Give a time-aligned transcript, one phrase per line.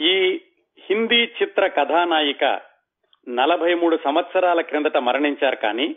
[0.00, 0.40] ఈ
[0.78, 2.60] హిందీ చిత్ర కథానాయిక
[3.28, 5.96] నలభై మూడు సంవత్సరాల క్రిందట మరణించారు కానీ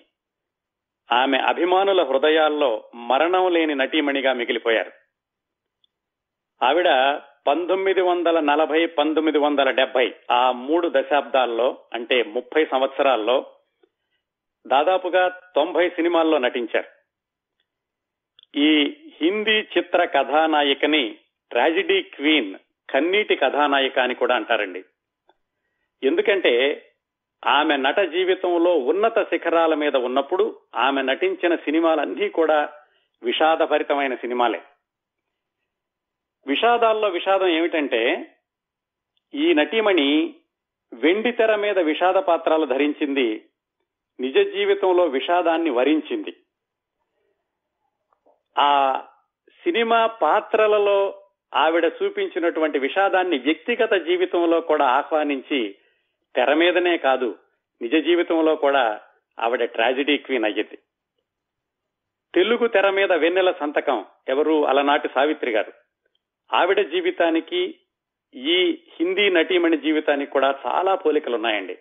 [1.11, 4.92] ఆమె అభిమానుల హృదయాల్లో మరణం లేని నటీమణిగా మిగిలిపోయారు.
[6.63, 6.89] ఆవిడ
[7.47, 13.45] పంతొమ్మిది వందల నలభై పంతొమ్మిది వందల డెబ్బై ఆ మూడు దశాబ్దాల్లో అంటే ముప్పై సంవత్సరాల్లో
[14.67, 16.88] దాదాపుగా తొంభై సినిమాల్లో నటించారు.
[18.57, 21.17] ఈ హిందీ చిత్ర కథానాయికని
[21.51, 22.55] ట్రాజిడీ క్వీన్
[22.94, 24.83] కన్నీటి కథానాయిక అని కూడా అంటారండి.
[26.04, 26.86] ఎందుకంటే
[27.46, 32.74] ఆమె నట జీవితంలో ఉన్నత శిఖరాల మీద ఉన్నప్పుడు ఆమె నటించిన సినిమాలన్నీ కూడా
[33.24, 34.62] విషాదభరితమైన సినిమాలే.
[36.48, 38.32] విషాదాల్లో విషాదం ఏమిటంటే
[39.34, 40.36] ఈ నటీమణి
[40.94, 43.46] వెండి తెర మీద విషాద పాత్రలు ధరించింది
[44.20, 46.34] నిజ జీవితంలో విషాదాన్ని వరించింది.
[48.58, 49.02] ఆ
[49.64, 51.23] సినిమా పాత్రలలో
[51.54, 55.76] ఆవిడ చూపించినటువంటి విషాదాన్ని వ్యక్తిగత జీవితంలో కూడా ఆహ్వానించి
[56.36, 57.36] తెర మీదనే కాదు
[57.82, 59.02] నిజ జీవితంలో కూడా
[59.40, 60.78] ఆవిడ ట్రాజిడీ క్వీన్ అయ్యింది.
[62.34, 65.73] తెలుగు తెర మీద వెన్నెల సంతకం ఎవరు అలనాటి సావిత్రి గారు.
[66.54, 67.76] ఆవిడ జీవితానికి
[68.36, 71.78] ఈ హిందీ నటీమణి జీవితానికి కూడా చాలా పోలికలు ఉన్నాయండి.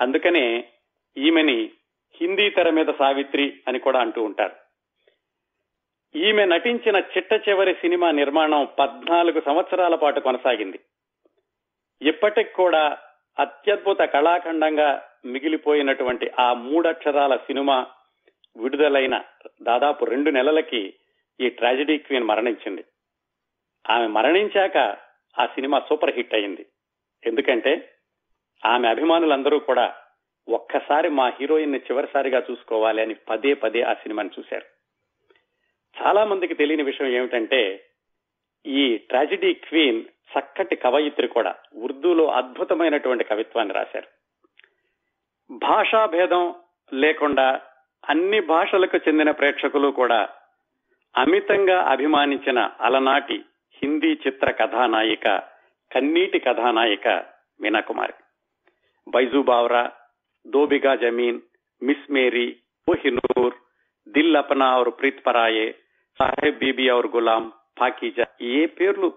[0.00, 0.64] అందుకనే
[1.16, 1.70] ఈమెని
[2.20, 4.63] హిందీ తెర మీద సావిత్రి అని కూడా అంటూ ఉంటారు.
[6.16, 10.80] ఈమె నటించిన చిట్ట చివరి సినిమా నిర్మాణం పద్నాలుగు సంవత్సరాల పాటు కొనసాగింది.
[12.02, 12.98] ఇప్పటికి కూడా
[13.38, 17.86] అత్యద్భుత కళాఖండంగా మిగిలిపోయినటువంటి ఆ మూడక్షరాల సినిమా
[18.56, 19.24] విడుదలైన
[19.62, 20.94] దాదాపు రెండు నెలలకి
[21.40, 22.84] ఈ ట్రాజిడీ క్వీన్ మరణించింది.
[23.90, 24.76] ఆమె మరణించాక
[25.38, 26.66] ఆ సినిమా సూపర్ హిట్ అయింది.
[27.26, 27.90] ఎందుకంటే
[28.66, 29.94] ఆమె అభిమానులందరూ కూడా
[30.48, 34.73] ఒక్కసారి మా హీరోయిన్ని చివరిసారిగా చూసుకోవాలి అని పదే పదే ఆ సినిమాని చూశారు.
[36.02, 37.84] చాలా మందికి తెలియని విషయం ఏమిటంటే
[38.66, 44.08] ఈ ట్రాజిడీ క్వీన్ చక్కటి కవయిత్రి కూడా ఉర్దూలో అద్భుతమైనటువంటి కవిత్వాన్ని రాశారు.
[45.50, 46.54] భాషా భేదం
[46.92, 47.60] లేకుండా
[48.08, 50.28] అన్ని భాషలకు చెందిన ప్రేక్షకులు కూడా
[51.16, 53.44] అమితంగా అభిమానించిన అలనాటి
[53.82, 55.42] హిందీ చిత్ర కథానాయిక
[55.92, 57.08] కన్నీటి కథానాయిక
[57.60, 58.12] మీనాకుమారి.
[59.08, 59.92] బైజూ బావ్రా
[60.46, 61.40] దోబిగా జమీన్
[61.82, 62.56] మిస్ మేరీ
[62.88, 63.54] ఓహినూర్
[64.08, 65.74] దిల్ అపనా और ప్రీత్ పరాయే
[66.18, 69.12] సాహెబ్ బీబీ అవర్ గులాం పాకీజా ఏ పేర్లు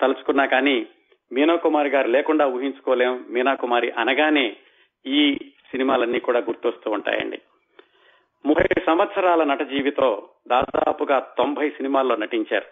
[0.00, 0.86] తలుచుకున్నా కానీ
[1.32, 3.24] మీనాకుమారి గారు లేకుండా ఊహించుకోలేం.
[3.28, 4.56] మీనాకుమారి అనగానే
[5.06, 5.38] ఈ
[5.70, 7.40] సినిమాలన్నీ కూడా గుర్తొస్తూ ఉంటాయండి.
[8.46, 12.64] ముప్పై సంవత్సరాల నట జీవితం దాదాపుగా తొంభై సినిమాల్లో నటించారు.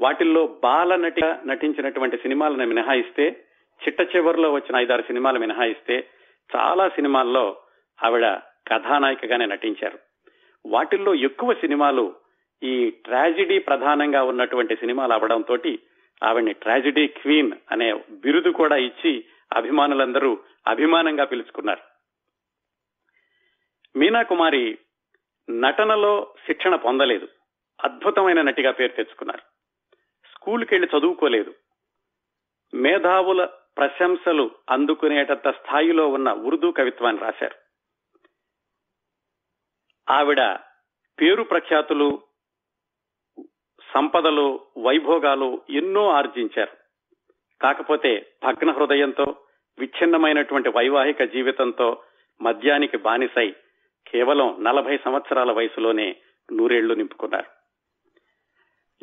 [0.00, 3.44] వాటిల్లో బాల నటి నటించినటువంటి సినిమాలను మినహాయిస్తే
[3.86, 6.06] చిట్ట చివరిలో వచ్చిన ఐదారు సినిమాలు మినహాయిస్తే
[6.56, 7.56] చాలా సినిమాల్లో
[8.04, 8.26] ఆవిడ
[8.68, 9.98] కథానాయికగానే నటించారు.
[10.66, 12.23] వాటిల్లో ఎక్కువ సినిమాలు
[12.64, 15.58] ఈ ట్రాజిడీ ప్రధానంగా ఉన్నటువంటి సినిమాలు అవడంతో
[16.22, 21.94] ఆవిడ్ని ట్రాజిడీ క్వీన్ అనే బిరుదు కూడా ఇచ్చి అభిమానులందరూ అభిమానంగా పిలుచుకున్నారు.
[23.98, 24.78] మీనా కుమారి
[25.50, 27.28] నటనలో శిక్షణ పొందలేదు.
[27.84, 29.42] అద్భుతమైన నటిగా పేరు తెచ్చుకున్నారు.
[30.32, 31.54] స్కూల్కి వెళ్ళి చదువుకోలేదు.
[32.74, 33.44] మేధావుల
[33.78, 37.54] ప్రశంసలు అందుకునేటంత స్థాయిలో ఉన్న ఉర్దూ కవిత్వాన్ని రాశారు.
[40.12, 40.40] ఆవిడ
[41.20, 42.22] పేరు ప్రఖ్యాతులు
[43.94, 46.76] సంపదలు వైభోగాలు ఎన్నో ఆర్జించారు.
[47.62, 49.34] కాకపోతే భగ్న హృదయంతో
[49.78, 52.02] విచ్ఛిన్నమైనటువంటి వైవాహిక జీవితంతో
[52.42, 53.50] మద్యానికి బానిసై
[54.06, 56.16] కేవలం నలభై సంవత్సరాల వయసులోనే
[56.52, 57.46] నూరేళ్ళు నింపుకున్నారు.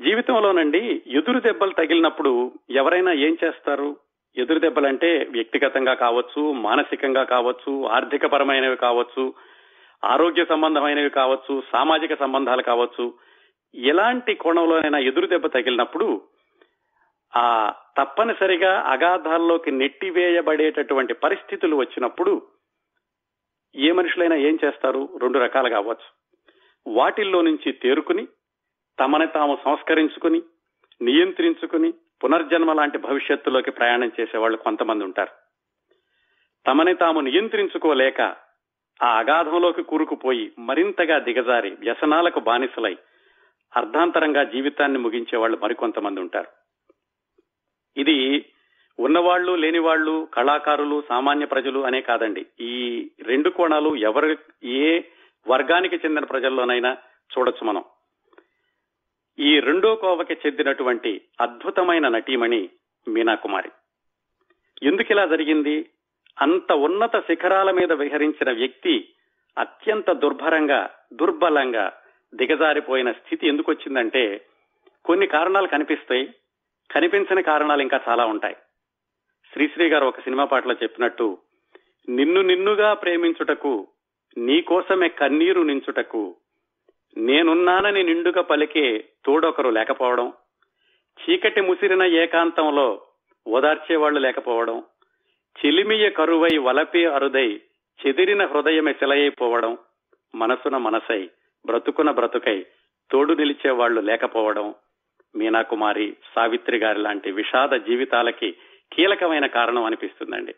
[0.04, 3.98] జీవితంలోనండి ఎదురు దెబ్బలు తగిలినప్పుడు ఎవరైనా ఏం చేస్తారు?
[4.38, 9.34] ఎదురు దెబ్బలంటే వ్యక్తిగతంగా కావచ్చు మానసికంగా కావచ్చు ఆర్థిక పరమైనవి కావచ్చు
[10.04, 13.14] ఆరోగ్య సంబంధమైనవి కావచ్చు సామాజిక సంబంధాలు కావచ్చు
[13.76, 16.22] ఎలాంటి కోణంలోనైనా ఎదురు దెబ్బ తగిలినప్పుడు
[17.38, 22.42] ఆ తప్పనిసరిగా అగాధాల్లోకి నెట్టివేయబడేటటువంటి పరిస్థితులు వచ్చినప్పుడు
[23.76, 25.10] ఏ మనుషులైనా ఏం చేస్తారు?
[25.22, 26.22] రెండు రకాలుగా అవ్వచ్చు.
[26.96, 28.28] వాటిల్లో నుంచి తేరుకుని
[29.00, 30.42] తమని తాము సంస్కరించుకుని
[31.02, 31.94] నియంత్రించుకుని
[32.24, 35.32] పునర్జన్మ లాంటి భవిష్యత్తులోకి ప్రయాణం చేసేవాళ్ళు కొంతమంది ఉంటారు.
[36.68, 38.22] తమని తాము నియంత్రించుకోలేక
[39.04, 42.98] ఆ అగాధంలోకి కూరుకుపోయి మరింతగా దిగజారి వ్యసనాలకు బానిసలై
[43.78, 46.48] అర్ధాంతరంగా జీవితాన్ని ముగించే వాళ్ళు మరికొంతమంది ఉంటారు.
[48.00, 48.46] ఇది
[49.00, 52.46] ఉన్నవాళ్ళు లేనివాళ్ళు కళాకారులు సామాన్య ప్రజలు అనే కాదండి.
[52.60, 55.02] ఈ రెండు కోణాలు ఎవరు ఏ
[55.48, 56.98] వర్గానికి చెందిన ప్రజల్లోనైనా
[57.38, 57.84] చూడొచ్చు మనం.
[59.40, 62.70] ఈ రెండో కోవకి చెందినటువంటి అద్భుతమైన నటీమణి
[63.08, 63.72] మీనాకుమారి.
[64.84, 65.90] ఎందుకు ఇలా జరిగింది?
[66.42, 69.14] అంత ఉన్నత శిఖరాల మీద విహరించిన వ్యక్తి
[69.58, 72.01] అత్యంత దుర్భరంగా దుర్బలంగా
[72.36, 74.46] దిగజారిపోయిన స్థితి ఎందుకు వచ్చిందంటే
[75.06, 76.26] కొన్ని కారణాలు కనిపిస్తాయి
[76.92, 78.56] కనిపించని కారణాలు ఇంకా చాలా ఉంటాయి.
[79.54, 81.38] శ్రీశ్రీ గారు ఒక సినిమా పాటలో చెప్పినట్టు
[82.10, 83.88] నిన్ను నిన్నుగా ప్రేమించుటకు
[84.38, 86.36] నీకోసమే కన్నీరు నించుటకు
[87.18, 90.34] నేనున్నానని నిండుగా పలికే తోడొకరు లేకపోవడం
[91.20, 93.06] చీకటి ముసిరిన ఏకాంతంలో
[93.48, 94.84] ఓదార్చేవాళ్ళు లేకపోవడం
[95.56, 97.62] చిలిమియ కరువై వలపే అరుదై
[98.00, 99.78] చెదిరిన హృదయమే శిలయైపోవడం
[100.36, 101.30] మనసున మనసై.
[101.66, 102.66] బ్రతుకున బ్రతుకై
[103.12, 104.76] తోడు నిలిచేవాళ్ళు లేకపోవడం
[105.36, 108.56] మీనాకుమారి సావిత్రి గారి లాంటి విషాద జీవితాలకి
[108.94, 110.56] కీలకమైన కారణం అనిపిస్తుందండి.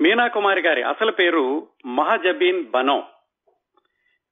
[0.00, 3.04] మీనాకుమారి గారి అసలు పేరు మహాజబీన్ బనో.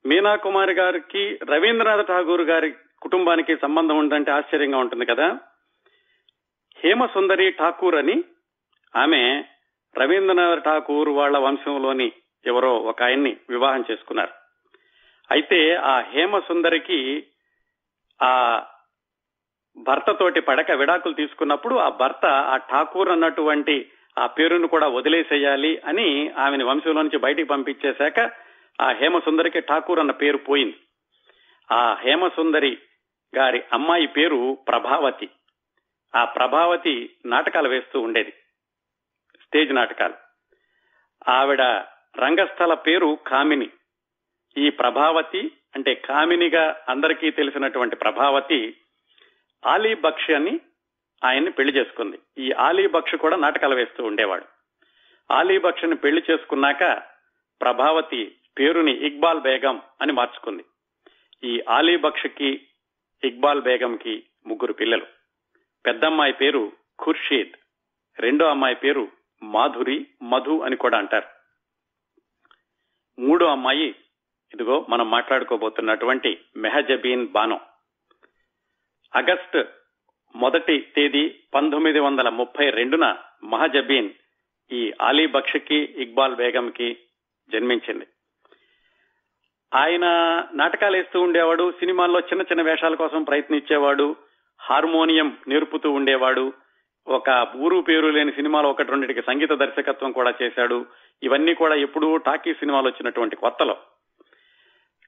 [0.06, 5.38] మీనాకుమారి గారికి రవీంద్రనాథ్ ఠాగూర్ గారి కుటుంబానికి సంబంధం ఉందంటే ఆశ్చర్యంగా ఉంటుంది కదా.
[6.78, 8.24] హేమసుందరి ఠాకూర్ అని
[8.96, 9.44] ఆమె
[9.98, 12.12] రవీంద్రనాథ్ ఠాకూర్ వాళ్ళ వంశంలోని
[12.46, 14.45] ఎవరో ఒక ఆయన్ని వివాహం చేసుకున్నారు.
[15.30, 17.26] అయితే ఆ హేమసుందరికి
[18.22, 18.62] ఆ
[19.78, 26.64] భర్తతోటి పడక విడాకులు తీసుకున్నప్పుడు ఆ భర్త ఆ ఠాకూర్ అన్నటువంటి ఆ పేరును కూడా వదిలేసేయాలి అని ఆమెని
[26.64, 28.32] వంశంలో నుంచి బయటికి పంపించేశాక
[28.80, 30.76] ఆ హేమసుందరికి ఠాకూర్ అన్న పేరు పోయింది.
[31.72, 32.78] ఆ హేమసుందరి
[33.36, 35.28] గారి అమ్మాయి పేరు ప్రభావతి.
[36.14, 38.30] ఆ ప్రభావతి నాటకాలు వేస్తూ ఉండేది.
[39.42, 40.14] స్టేజ్ నాటకాలు.
[41.30, 41.62] ఆవిడ
[42.18, 43.70] రంగస్థల పేరు కామిని.
[44.56, 48.76] ఈ ప్రభావతి అంటే కామినిగా అందరికీ తెలిసినటువంటి ప్రభావతి
[49.66, 50.60] ఆలీ బక్ష్ అని
[51.24, 52.18] ఆయన్ని పెళ్ళి చేసుకుంది.
[52.38, 54.44] ఈ ఆలీ బక్ష్ కూడా నాటకాలు వేస్తూ ఉండేవాడు.
[55.30, 57.02] ఆలీ బక్షిని పెళ్ళి చేసుకున్నాక
[57.60, 60.64] ప్రభావతి పేరుని ఇక్బాల్ బేగం అని మార్చుకుంది.
[61.44, 62.66] ఈ ఆలీ బక్షికి
[63.24, 65.06] ఇక్బాల్ బేగంకి ముగ్గురు పిల్లలు.
[65.86, 66.72] పెద్దమ్మాయి పేరు
[67.04, 67.52] ఖుర్షీద్
[68.20, 69.08] రెండో అమ్మాయి పేరు
[69.42, 71.26] మాధురి మధు అని కూడా అంటారు.
[73.20, 73.94] మూడో అమ్మాయి
[74.56, 77.60] ఇదిగో మనం మాట్లాడుకోబోతున్నటువంటి మెహజబీన్ బానో.
[79.16, 79.64] ఆగస్ట్
[80.36, 84.10] మొదటి తేదీ పంతొమ్మిది వందల ముప్పై రెండున మహజబీన్
[84.72, 86.96] ఈ అలీ బక్షకి ఇక్బాల్ బేగంకి
[87.52, 88.06] జన్మించింది.
[89.74, 90.04] ఆయన
[90.54, 94.16] నాటకాలు వేస్తూ ఉండేవాడు సినిమాల్లో చిన్న చిన్న వేషాల కోసం ప్రయత్నించేవాడు
[94.60, 96.52] హార్మోనియం నేర్పుతూ ఉండేవాడు
[97.06, 100.86] ఒక ఊరు పేరు లేని సినిమాలో ఒకటి రెండింటికి సంగీత దర్శకత్వం కూడా చేశాడు.
[101.22, 103.76] ఇవన్నీ కూడా ఎప్పుడూ టాకీ సినిమాలు వచ్చినటువంటి కొత్తలో.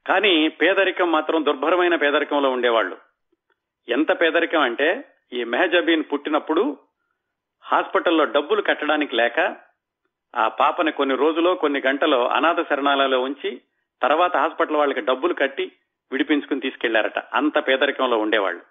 [0.09, 2.97] కానీ పేదరికం మాత్రం దుర్భరమైన పేదరికంలో ఉండేవాళ్ళు.
[3.89, 6.79] ఎంత పేదరికం అంటే ఈ మెహజబీన్ పుట్టినప్పుడు
[7.63, 9.57] హాస్పిటల్లో డబ్బులు కట్టడానికి లేక
[10.37, 13.61] ఆ పాపని కొన్ని రోజులో కొన్ని గంటలో అనాథ శరణాలలో ఉంచి
[14.03, 15.73] తర్వాత హాస్పిటల్ వాళ్ళకి డబ్బులు కట్టి
[16.13, 17.19] విడిపించుకుని తీసుకెళ్ళారట.
[17.19, 18.63] అంత పేదరికంలో ఉండేవాళ్ళు.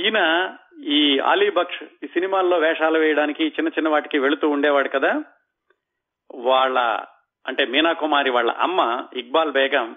[0.00, 0.52] ఈయన
[0.84, 5.22] ఈ అలీబక్ష్ ఈ సినిమాల్లో వేషాలు వేయడానికి చిన్న చిన్న వాటికి వెళుతూ ఉండేవాడు కదా.
[6.34, 7.04] వాళ్ళ
[7.48, 8.80] అంటే మీనాకుమారి వాళ్ళ అమ్మ
[9.16, 9.96] ఇక్బాల్ బేగం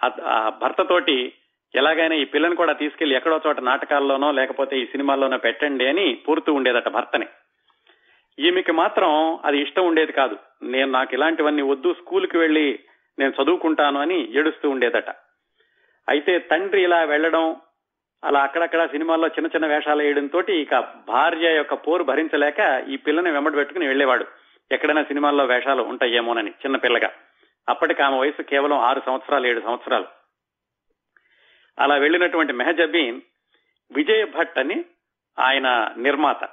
[0.00, 1.32] ఆ భర్తతోటి
[1.74, 6.88] ఎలాగైనా ఈ పిల్లని కూడా తీసుకెళ్ళి ఎక్కడో చోట నాటకాల్లోనో లేకపోతే ఈ సినిమాల్లోనో పెట్టండి అని పూర్తూ ఉండేదట
[6.88, 7.26] భర్తని.
[8.38, 10.36] ఈమెకి మాత్రం అది ఇష్టం ఉండేది కాదు.
[10.62, 12.78] నేను నాకు ఇలాంటివన్నీ వద్దు స్కూల్కి వెళ్ళి
[13.18, 15.10] నేను చదువుకుంటాను అని ఏడుస్తూ ఉండేదట.
[16.08, 17.56] అయితే తండ్రి ఇలా వెళ్ళడం
[18.24, 20.74] అలా అక్కడక్కడ సినిమాల్లో చిన్న చిన్న వేషాలు వేయడంతో ఇక
[21.08, 24.26] భార్య యొక్క పోరు భరించలేక ఈ పిల్లని వెంబడి పెట్టుకుని వెళ్ళేవాడు
[24.72, 27.10] ఎక్కడైనా సినిమాల్లో వేషాలు ఉంటాయేమోనని చిన్నపిల్లగా
[27.68, 30.06] అప్పటికి ఆమె వయసు కేవలం ఆరు సంవత్సరాలు ఏడు సంవత్సరాలు.
[31.78, 33.20] అలా వెళ్ళినటువంటి మెహజబీన్
[33.92, 34.84] విజయ్ భట్ అని
[35.38, 36.44] ఆయన నిర్మాత.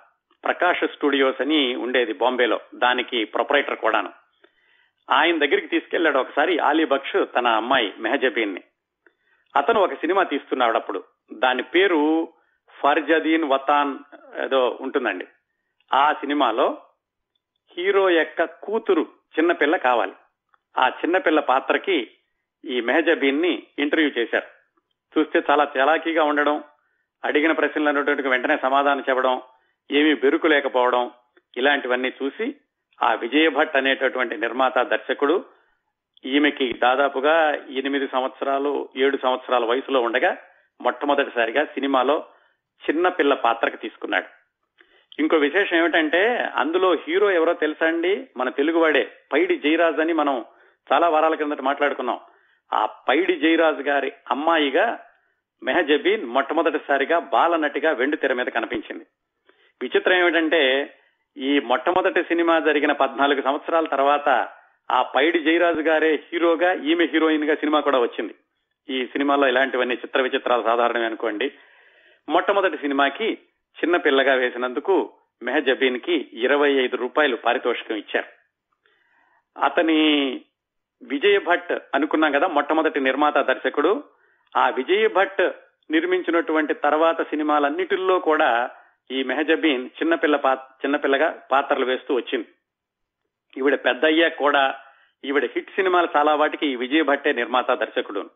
[0.43, 2.59] ప్రకాష్ స్టూడియోస్ అని ఉండేది బాంబేలో.
[2.75, 4.13] దానికి ప్రొపరేటర్ కూడాను.
[5.11, 8.61] ఆయన దగ్గరికి తీసుకెళ్ళాడు ఒకసారి ఆలీ బక్ష్ తన అమ్మాయి మెహజబీన్ని
[9.55, 11.03] అతను ఒక సినిమా తీస్తున్నాడు అప్పుడు.
[11.33, 12.27] దాని పేరు
[12.69, 13.97] ఫర్జదీన్ వతాన్
[14.43, 15.27] ఏదో ఉంటుందండి.
[15.93, 16.81] ఆ సినిమాలో
[17.77, 20.13] హీరో యొక్క కూతురు చిన్నపిల్ల కావాలి.
[20.77, 22.11] ఆ చిన్నపిల్ల పాత్రకి
[22.65, 24.45] ఈ మెహజబీన్ని ఇంటర్వ్యూ చేశారు.
[25.17, 26.63] చూస్తే చాలా చలాకీగా ఉండడం
[27.25, 29.41] అడిగిన ప్రశ్నలు అన్నటువంటి వెంటనే సమాధానం చెప్పడం
[29.91, 31.11] ఏమీ బెరుకు లేకపోవడం
[31.57, 32.55] ఇలాంటివన్నీ చూసి
[33.03, 35.45] ఆ విజయ భట్ అనేటటువంటి నిర్మాత దర్శకుడు
[36.25, 40.37] ఈమెకి దాదాపుగా ఎనిమిది సంవత్సరాలు ఏడు సంవత్సరాల వయసులో ఉండగా
[40.81, 42.25] మొట్టమొదటిసారిగా సినిమాలో
[42.89, 44.42] చిన్న పిల్ల పాత్రకు తీసుకున్నాడు.
[45.19, 48.27] ఇంకో విశేషం ఏమిటంటే అందులో హీరో ఎవరో తెలుసా అండి?
[48.37, 50.45] మన తెలుగువాడే పైడి జయరాజ్ అని మనం
[50.93, 52.19] చాలా వారాల కిందట మాట్లాడుకున్నాం.
[52.73, 54.99] ఆ పైడి జయరాజ్ గారి అమ్మాయిగా
[55.63, 59.05] మెహజబీన్ మొట్టమొదటిసారిగా బాలనటిగా వెండి తెర మీద కనిపించింది.
[59.81, 60.93] విచిత్రం ఏమిటంటే
[61.37, 64.47] ఈ మొట్టమొదటి సినిమా జరిగిన పద్నాలుగు సంవత్సరాల తర్వాత
[64.91, 68.35] ఆ పైడి జయరాజు గారే హీరోగా ఈమె హీరోయిన్గా సినిమా కూడా వచ్చింది.
[68.89, 71.51] ఈ సినిమాలో ఇలాంటివన్నీ చిత్ర విచిత్రాలు సాధారణమే అనుకోండి.
[72.29, 73.37] మొట్టమొదటి సినిమాకి
[73.79, 75.13] చిన్న పిల్లగా వేసినందుకు
[75.43, 78.29] మెహజబీన్కి ఇరవై ఐదు రూపాయలు పారితోషికం ఇచ్చారు.
[79.59, 79.97] అతని
[81.03, 84.03] విజయ భట్ అనుకున్నాం కదా మొట్టమొదటి నిర్మాత దర్శకుడు.
[84.57, 85.51] ఆ విజయ భట్
[85.91, 88.69] నిర్మించినటువంటి తర్వాత సినిమాలన్నిటిల్లో కూడా
[89.11, 92.47] ఈ మెహజబీన్ చిన్నపిల్ల చిన్నపిల్లగా పాత్రలు వేస్తూ వచ్చింది.
[93.57, 94.75] ఈవిడ పెద్ద అయ్యాక కూడా
[95.25, 98.29] ఈవిడ హిట్ సినిమాలు చాలా వాటికి ఈ విజయ భట్టే నిర్మాత దర్శకుడు.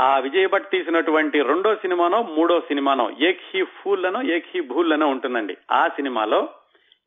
[0.00, 4.92] ఆ విజయ్ భట్ తీసినటువంటి రెండో సినిమానో మూడో సినిమానో ఏక్ హీ ఫూల్ అనో ఏక్ హీ భూల్
[4.92, 5.56] అనో ఉంటుందండి.
[5.70, 6.48] ఆ సినిమాలో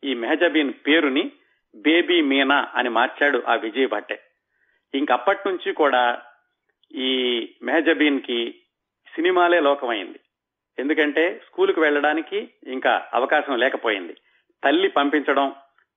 [0.04, 1.32] ఈ మెహజబీన్ పేరుని
[1.76, 4.20] బేబీ మీనా అని మార్చాడు ఆ విజయ్ భట్టే.
[4.94, 6.22] ఇంకప్పటి నుంచి కూడా
[6.96, 7.10] ఈ
[7.64, 8.56] మెహజబీన్కి
[9.16, 10.20] సినిమాలే లోకమైంది.
[10.80, 14.14] ఎందుకంటే స్కూల్కి వెళ్ళడానికి ఇంకా అవకాశం లేకపోయింది.
[14.64, 15.56] తల్లి పంపించడం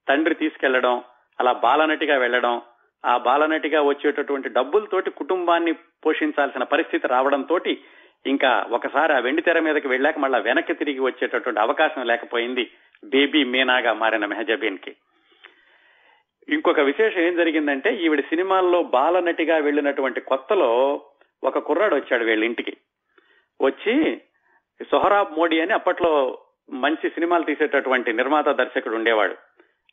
[0.08, 1.02] తండ్రి తీసుకెళ్ళడం
[1.40, 2.62] అలా బాలనటిగా వెళ్ళడం
[3.04, 7.60] ఆ బాలనటిగా వచ్చేటటువంటి డబ్బులతోటి కుటుంబాన్ని పోషించాల్సిన పరిస్థితి రావడంతో
[8.26, 12.70] ఇంకా ఒకసారి ఆ వెండి తెర మీదకి వెళ్ళాక మళ్ళా వెనక్కి తిరిగి వచ్చేటటువంటి అవకాశం లేకపోయింది.
[13.04, 14.96] బేబీ మీనాగా మారిన మెహజబీన్కి
[16.48, 21.02] ఇంకొక విశేషం ఏం జరిగిందంటే ఈవిడ సినిమాల్లో బాలనటిగా వెళ్ళినటువంటి కొత్తలో
[21.44, 22.76] ఒక కుర్రాడు వచ్చాడు వీళ్ళ ఇంటికి.
[23.62, 24.20] వచ్చి
[24.90, 26.38] సొహరాబ్ మోడీ అని అప్పట్లో
[26.70, 29.36] మంచి సినిమాలు తీసేటటువంటి నిర్మాత దర్శకుడు ఉండేవాడు.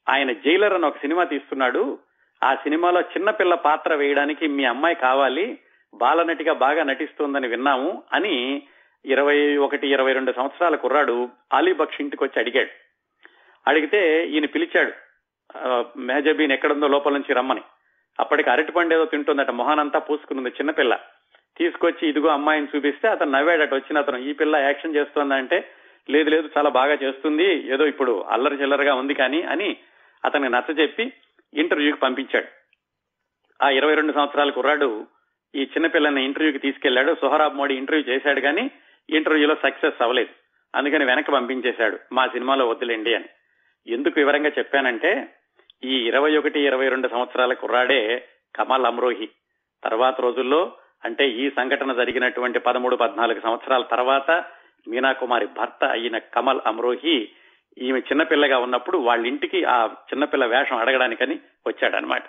[0.10, 2.00] ఆయన జైలర్ అని ఒక సినిమా తీస్తున్నాడు.
[2.42, 5.46] ఆ సినిమాలో చిన్నపిల్ల పాత్ర వేయడానికి మీ అమ్మాయి కావాలి
[5.94, 8.36] బాలనటిగా బాగా నటిస్తోందని విన్నాము అని
[9.06, 11.16] ఇరవై ఒకటి ఇరవై రెండు సంవత్సరాల కుర్రాడు
[11.54, 12.72] అలీబక్ష్ ఇంటికి వచ్చి అడిగాడు.
[13.66, 14.94] అడిగితే ఈయన పిలిచాడు
[16.00, 17.64] మేజబీన్ ఎక్కడుందో లోపల నుంచి రమ్మని.
[18.20, 20.94] అప్పటికి అరటిపండు ఏదో తింటుందట మొహానంతా పూసుకున్నది చిన్నపిల్ల
[21.58, 25.58] తీసుకొచ్చి ఇదిగో అమ్మాయిని చూపిస్తే అతను నవ్వాడట వచ్చిన అతను ఈ పిల్ల యాక్షన్ చేస్తోందంటే
[26.10, 29.70] లేదు లేదు చాలా బాగా చేస్తుంది ఏదో ఇప్పుడు అల్లరి చిల్లరగా ఉంది కానీ అని
[30.24, 31.06] అతనికి నచ్చ చెప్పి
[31.54, 32.48] ఇంటర్వ్యూకి పంపించాడు.
[33.64, 35.08] ఆ ఇరవై రెండు సంవత్సరాల కుర్రాడు
[35.56, 38.72] ఈ చిన్నపిల్లని ఇంటర్వ్యూకి తీసుకెళ్ళాడు సుహరాబ్ మోడీ ఇంటర్వ్యూ చేశాడు కానీ
[39.10, 40.30] ఇంటర్వ్యూలో సక్సెస్ అవ్వలేదు.
[40.78, 42.00] అందుకని వెనక్కి పంపించేశాడు.
[42.12, 43.26] మా సినిమాలో వద్దులేండి అని.
[43.88, 45.34] ఎందుకు వివరంగా చెప్పానంటే
[45.84, 49.30] ఈ ఇరవై ఒకటి ఇరవై రెండు సంవత్సరాల కుర్రాడే కమల్ అమ్రోహి.
[49.84, 50.72] తర్వాత రోజుల్లో
[51.06, 54.46] అంటే ఈ సంఘటన జరిగినటువంటి పదమూడు పద్నాలుగు సంవత్సరాల తర్వాత
[54.88, 57.32] మీనాకుమారి భర్త అయిన కమల్ అమ్రోహి
[57.78, 62.24] ఈమె చిన్నపిల్లగా ఉన్నప్పుడు వాళ్ళ ఇంటికి ఆ చిన్నపిల్ల వేషం అడగడానికని వచ్చాడనమాట.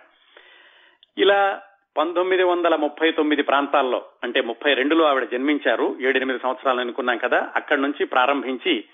[1.18, 1.62] ఇలా
[1.96, 7.82] పంతొమ్మిది వందల ముప్పై తొమ్మిది ప్రాంతాల్లో అంటే ముప్పై రెండులో ఆవిడ జన్మించారు ఏడెనిమిది సంవత్సరాలు అనుకున్నాం కదా అక్కడి
[7.82, 8.84] నుంచి ప్రారంభించి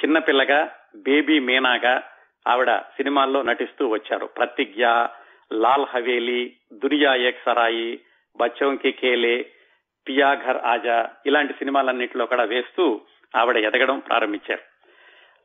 [0.00, 2.02] చిన్నపిల్లగా బేబీ మీనాగా
[2.48, 4.26] ఆవిడ సినిమాల్లో నటిస్తూ వచ్చారు.
[4.26, 4.86] ప్రతిజ్ఞ
[5.52, 8.00] లాల్ హవేలీ దునియా ఏక్ సరాయి
[8.40, 9.50] బచ్చోంకి కేలే
[10.08, 13.00] పియాఘర్ ఆజా ఇలాంటి సినిమాలన్నింటిలో కూడా వేస్తూ
[13.36, 14.73] ఆవిడ ఎదగడం ప్రారంభించారు.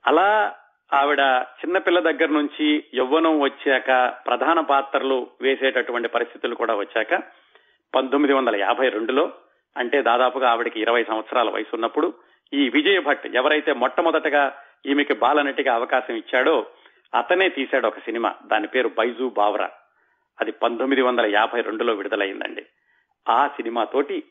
[0.07, 0.55] అలా
[0.93, 7.23] ఆవిడ చిన్నపిల్ల దగ్గర నుంచి యవ్వనం వచ్చాక ప్రధాన పాత్రలు వేసేటటువంటి పరిస్థితులు కూడా వచ్చాక
[7.95, 9.33] పంతొమ్మిది వందల యాభై రెండులో
[9.77, 12.13] అంటే దాదాపుగా ఆవిడకి ఇరవై సంవత్సరాల వయసు ఉన్నప్పుడు
[12.53, 16.65] ఈ విజయ భట్ ఎవరైతే మొట్టమొదటగా ఈమెకి బాలనటిగా అవకాశం ఇచ్చాడో
[17.15, 18.35] అతనే తీశాడు ఒక సినిమా.
[18.45, 19.69] దాని పేరు బైజు బావరా.
[20.41, 22.65] అది పంతొమ్మిది వందల యాభై రెండులో విడుదలైందండి.
[23.29, 24.23] ఆ సినిమా తోటి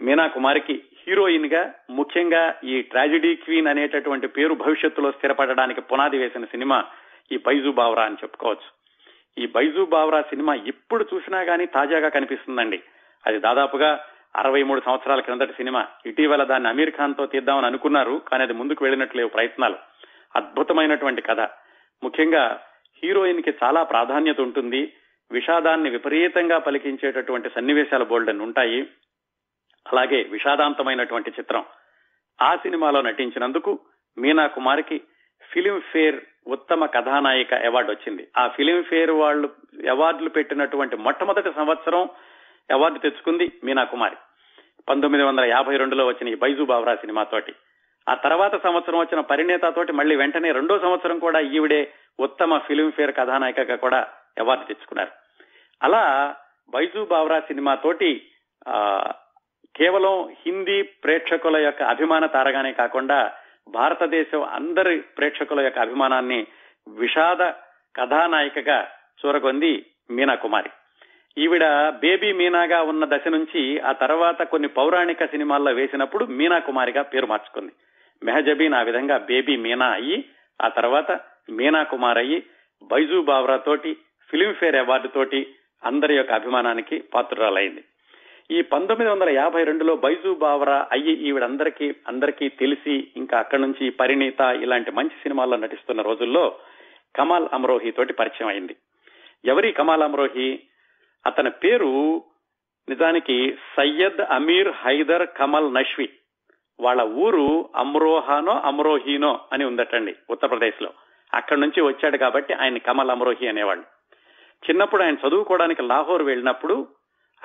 [0.00, 6.84] మీనా కుమారికి హీరోయిన్గా ముఖ్యంగా ఈ ట్రాజిడీ క్వీన్ అనేటటువంటి పేరు భవిష్యత్తులో స్థిరపడడానికి పునాది వేసిన సినిమా
[7.32, 8.76] ఈ బైజు బావరా అని చెప్పుకోవచ్చు.
[9.42, 12.82] ఈ బైజు బావరా సినిమా ఎప్పుడు చూసినా గానీ తాజాగా కనిపిస్తుందండి.
[13.26, 14.04] అది దాదాపుగా
[14.36, 15.86] అరవై మూడు సంవత్సరాల క్రిందటి సినిమా.
[16.06, 19.76] ఇటీవల దాన్ని అమీర్ ఖాన్తో తీద్దామని అనుకున్నారు కానీ అది ముందుకు వెళ్ళినట్లేవు ప్రయత్నాలు.
[20.36, 21.40] అద్భుతమైనటువంటి కథ.
[22.02, 22.60] ముఖ్యంగా
[23.04, 24.92] హీరోయిన్కి చాలా ప్రాధాన్యత ఉంటుంది.
[25.32, 28.86] విషాదాన్ని విపరీతంగా పలికించేటటువంటి సన్నివేశాల బోల్డెన్ ఉంటాయి.
[29.92, 31.64] అలాగే విషాదాంతమైనటువంటి చిత్రం.
[32.42, 33.78] ఆ సినిమాలో నటించినందుకు
[34.18, 35.00] మీనా కుమార్కి
[35.52, 38.28] ఫిలింఫేర్ ఉత్తమ కథానాయిక అవార్డు వచ్చింది.
[38.38, 39.48] ఆ ఫిలింఫేర్ వాళ్ళు
[39.90, 42.08] అవార్డులు పెట్టినటువంటి మొట్టమొదటి సంవత్సరం
[42.72, 44.16] అవార్డు తెచ్చుకుంది మీనా కుమారి.
[44.88, 47.54] పంతొమ్మిది వందల యాభై రెండులో వచ్చిన ఈ బైజు బావరా సినిమాతోటి
[48.08, 53.76] ఆ తర్వాత సంవత్సరం వచ్చిన పరిణేత తోటి మళ్ళీ వెంటనే రెండో సంవత్సరం కూడా ఈవిడే ఉత్తమ ఫిలింఫేర్ కథానాయికగా
[53.76, 54.08] కూడా
[54.40, 55.10] అవార్డు తెచ్చుకున్నారు.
[55.82, 56.36] అలా
[56.70, 58.28] బైజు బావరా సినిమా తోటి
[59.76, 63.32] కేవలం హిందీ ప్రేక్షకుల యొక్క అభిమాన తారగానే కాకుండా
[63.68, 66.46] భారతదేశం అందరి ప్రేక్షకుల యొక్క అభిమానాన్ని
[66.88, 67.42] విషాద
[67.96, 68.88] కథానాయికగా
[69.20, 70.70] చూరగొంది మీనా కుమారి.
[71.38, 71.64] ఈవిడ
[72.00, 77.72] బేబీ మీనాగా ఉన్న దశ నుంచి ఆ తర్వాత కొన్ని పౌరాణిక సినిమాల్లో వేసినప్పుడు మీనా కుమారిగా పేరు మార్చుకుంది.
[78.22, 80.24] మెహజబీన్ ఆ విధంగా బేబీ మీనా అయ్యి
[80.62, 82.42] ఆ తర్వాత మీనా కుమార్ అయ్యి
[82.82, 83.96] బైజూ బావ్రా తోటి
[84.30, 85.54] ఫిలింఫేర్ అవార్డు తోటి
[85.84, 87.84] అందరి యొక్క అభిమానానికి పాత్రురాలైంది.
[88.50, 94.40] ఈ పంతొమ్మిది వందల యాభై రెండులో బైజు బావరా అయ్యి ఈవిడందరికీ అందరికీ తెలిసి ఇంకా అక్కడి నుంచి పరిణీత
[94.40, 96.58] ఇలాంటి మంచి సినిమాల్లో నటిస్తున్న రోజుల్లో
[97.16, 98.76] కమాల్ అమ్రోహి తోటి పరిచయం అయింది.
[99.44, 100.60] ఎవరి కమాల్ అమ్రోహి?
[101.26, 102.22] అతని పేరు
[102.88, 106.08] నిజానికి సయ్యద్ అమీర్ హైదర్ కమల్ నష్వి.
[106.80, 110.90] వాళ్ళ ఊరు అమ్రోహానో అమ్రోహీనో అని ఉందటండి ఉత్తరప్రదేశ్లో
[111.34, 113.84] అక్కడి నుంచి వచ్చాడు కాబట్టి ఆయన కమల్ అమ్రోహి అనేవాళ్ళు.
[114.70, 116.86] చిన్నప్పుడు ఆయన చదువుకోవడానికి లాహోర్ వెళ్ళినప్పుడు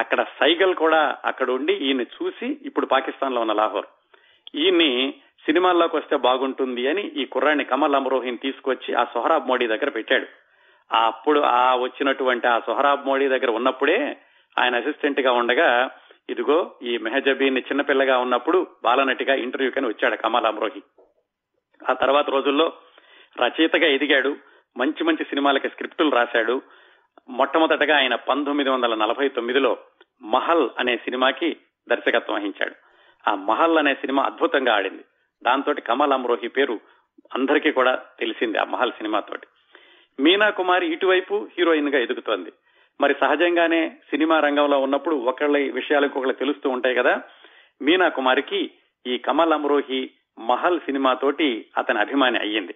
[0.02, 3.86] అక్కడ సైగల్ కూడా అక్కడ ఉండి ఈయన్ని చూసి ఇప్పుడు పాకిస్తాన్లో ఉన్న లాహోర్.
[4.56, 5.14] ఈయన్ని
[5.46, 10.26] సినిమాల్లోకి వస్తే బాగుంటుంది అని ఈ కుర్రాన్ని కమల్ అమరోహిని తీసుకొచ్చి ఆ సొహరాబ్ మోడీ దగ్గర పెట్టాడు.
[10.96, 14.18] అప్పుడు ఆ వచ్చినటువంటి ఆ సొహరాబ్ మోడీ దగ్గర ఉన్నప్పుడే
[14.60, 15.90] ఆయన అసిస్టెంట్గా ఉండగా
[16.30, 20.82] ఇదిగో ఈ మెహజబీని చిన్నపిల్లగా ఉన్నప్పుడు బాలనటిగా ఇంటర్వ్యూకని వచ్చాడు కమల్ అమరోహి.
[21.90, 22.74] ఆ తర్వాత రోజుల్లో
[23.44, 24.36] రచయితగా ఎదిగాడు
[24.78, 26.62] మంచి మంచి సినిమాలకి స్క్రిప్టులు రాశాడు.
[27.30, 29.78] మొట్టమొదటగా ఆయన పంతొమ్మిది వందల నలభై తొమ్మిదిలో
[30.24, 31.58] మహల్ అనే సినిమాకి
[31.90, 32.76] దర్శకత్వం వహించాడు.
[33.30, 35.04] ఆ మహల్ అనే సినిమా అద్భుతంగా ఆడింది.
[35.44, 36.80] దాంతో కమల్ అమ్రోహి పేరు
[37.36, 39.48] అందరికీ కూడా తెలిసింది ఆ మహల్ సినిమాతోటి
[40.20, 42.52] మీనా కుమారి ఇటువైపు హీరోయిన్గా ఎదుగుతోంది.
[43.02, 47.22] మరి సహజంగానే సినిమా రంగంలో ఉన్నప్పుడు ఒకళ్ళ విషయాలు ఒకళ్ళు తెలుస్తూ ఉంటాయి కదా.
[47.82, 48.72] మీనా కుమారికి
[49.08, 50.10] ఈ కమల్ అమ్రోహి
[50.40, 52.76] మహల్ సినిమాతోటి అతని అభిమాని అయ్యింది.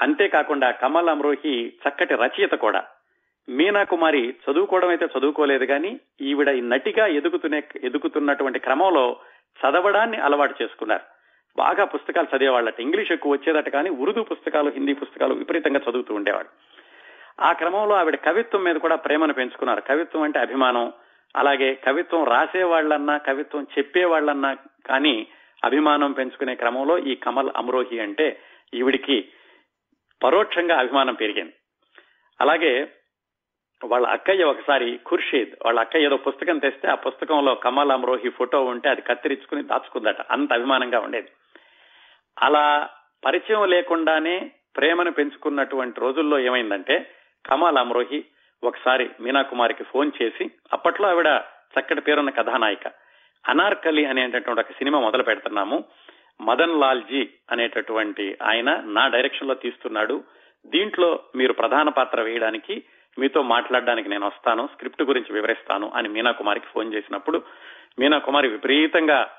[0.00, 2.84] అంతేకాకుండా కమల్ అమ్రోహి చక్కటి రచయిత కూడా.
[3.48, 9.16] మీనా కుమారి చదువుకోవడం అయితే చదువుకోలేదు కానీ ఈవిడ నటిగా ఎదుగుతునే ఎదుగుతున్నటువంటి క్రమంలో
[9.58, 11.02] చదవడాన్ని అలవాటు చేసుకున్నారు.
[11.58, 12.80] బాగా పుస్తకాలు చదివేవాళ్ళట.
[12.80, 16.48] ఇంగ్లీష్ ఎక్కువ వచ్చేదట కానీ ఉర్దూ పుస్తకాలు హిందీ పుస్తకాలు విపరీతంగా చదువుతూ ఉండేవాడు.
[17.40, 19.80] ఆ క్రమంలో ఆవిడ కవిత్వం మీద కూడా ప్రేమను పెంచుకున్నారు.
[19.80, 20.92] కవిత్వం అంటే అభిమానం.
[21.36, 25.26] అలాగే కవిత్వం రాసేవాళ్ళన్నా కవిత్వం చెప్పే వాళ్ళన్నా కానీ
[25.64, 28.40] అభిమానం పెంచుకునే క్రమంలో ఈ కమల్ అమ్రోహి అంటే
[28.74, 29.28] ఈవిడికి
[30.24, 31.52] పరోక్షంగా అభిమానం పెరిగింది.
[32.40, 32.92] అలాగే
[33.86, 38.88] వాళ్ళ అక్కయ్య ఒకసారి ఖుర్షీద్ వాళ్ళ అక్కయ్య ఏదో పుస్తకం తెస్తే ఆ పుస్తకంలో కమల్ అమ్రోహి ఫోటో ఉంటే
[38.88, 40.20] అది కత్తిరించుకుని దాచుకుందట.
[40.20, 41.28] అంత అభిమానంగా ఉండేది.
[42.38, 42.90] అలా
[43.24, 47.10] పరిచయం లేకుండానే ప్రేమను పెంచుకున్నటువంటి రోజుల్లో ఏమైందంటే
[47.46, 48.24] కమల్ అమ్రోహి
[48.64, 51.26] ఒకసారి మీనా కుమారికి ఫోన్ చేసి అప్పట్లో ఆవిడ
[51.74, 52.86] చక్కటి పేరున్న కథానాయిక
[53.48, 55.84] అనార్కలి అనేటటువంటి ఒక సినిమా మొదలు పెడుతున్నాము
[56.40, 60.24] మదన్ లాల్ జీ అనేటటువంటి ఆయన నా డైరెక్షన్లో తీస్తున్నాడు
[60.66, 62.82] దీంట్లో మీరు ప్రధాన పాత్ర వేయడానికి
[63.18, 67.42] మీతో మాట్లాడడానికి నేను వస్తాను స్క్రిప్ట్ గురించి వివరిస్తాను అని మీనా కుమారికి ఫోన్ చేసినప్పుడు
[67.98, 69.30] మీనా కుమారి విపరీతంగా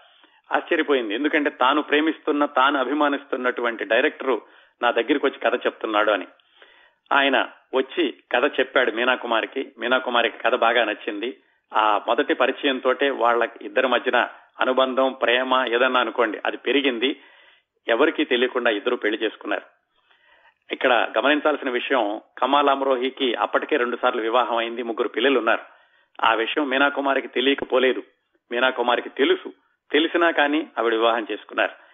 [0.51, 1.15] ఆశ్చర్యపోయింది.
[1.15, 4.41] ఎందుకంటే తాను ప్రేమిస్తున్న తాను అభిమానిస్తున్నటువంటి డైరెక్టరు
[4.81, 6.27] నా దగ్గరికి వచ్చి కథ చెప్తున్నాడు అని.
[7.13, 9.71] ఆయన వచ్చి కథ చెప్పాడు మీనాకుమారికి.
[9.77, 11.37] మీనాకుమారికి కథ బాగా నచ్చింది.
[11.73, 17.21] ఆ మొదటి పరిచయం తోటే వాళ్ళ ఇద్దరి మధ్యన అనుబంధం ప్రేమ ఏదన్నా అనుకోండి అది పెరిగింది.
[17.87, 19.78] ఎవరికీ తెలియకుండా ఇద్దరు పెళ్ళి చేసుకున్నారు.
[20.71, 25.61] ఇక్కడ గమనించాల్సిన విషయం కమాల్ అమ్రోహికి అప్పటికే రెండు సార్లు వివాహం అయింది ముగ్గురు పిల్లలు ఉన్నారు
[26.25, 28.03] ఆ విషయం మీనాకుమారికి తెలియకపోలేదు.
[28.51, 29.53] మీనాకుమారికి తెలుసు.
[29.91, 31.89] తెలిసినా కానీ ఆవిడ వివాహం చేసుకున్నారు.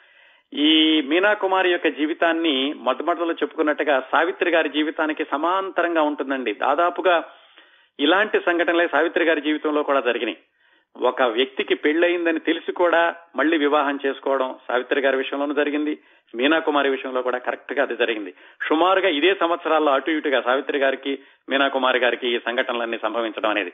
[0.55, 6.53] ఈ మీనాకుమారి యొక్క జీవితాన్ని మొట్టమొదటిలో చెప్పుకున్నట్టుగా సావిత్రి గారి జీవితానికి సమాంతరంగా ఉంటుందండి.
[6.53, 7.23] దాదాపుగా
[7.99, 10.37] ఇలాంటి సంఘటనలే సావిత్రి గారి జీవితంలో కూడా జరిగినాయి.
[11.01, 15.99] ఒక వ్యక్తికి పెళ్ళయిందని తెలిసి కూడా మళ్ళీ వివాహం చేసుకోవడం సావిత్రి గారి విషయంలోనూ జరిగింది
[16.35, 18.33] మీనాకుమారి విషయంలో కూడా కరెక్ట్గా అది జరిగింది.
[18.69, 23.73] సుమారుగా ఇదే సంవత్సరాల్లో అటు ఇటుగా సావిత్రి గారికి మీనాకుమారి గారికి ఈ సంఘటనలన్నీ సంభవించడం అనేది.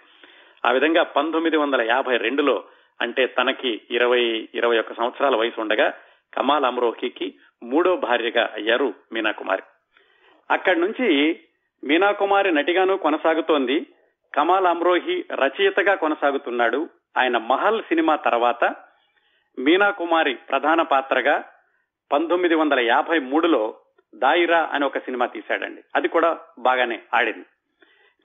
[0.65, 2.63] ఆ విధంగా పంతొమ్మిది వందల యాభై రెండులో
[3.01, 5.93] అంటే తనకి ఇరవై ఇరవై ఒక్క సంవత్సరాల వయసు ఉండగా
[6.33, 9.63] కమాల్ అమ్రోహికి మూడో భార్యగా అయ్యారు మీనాకుమారి
[10.51, 11.39] అక్కడి నుంచి
[11.83, 13.85] మీనాకుమారి నటిగాను కొనసాగుతోంది.
[14.33, 16.89] కమాల్ అమ్రోహి రచయితగా కొనసాగుతున్నాడు.
[17.17, 18.75] ఆయన మహల్ సినిమా తర్వాత
[19.59, 21.43] మీనాకుమారి ప్రధాన పాత్రగా
[22.11, 23.75] పంతొమ్మిది వందల యాభై మూడులో
[24.15, 25.81] దాయిరా అని ఒక సినిమా తీశాడండి.
[25.95, 27.45] అది కూడా బాగానే ఆడింది.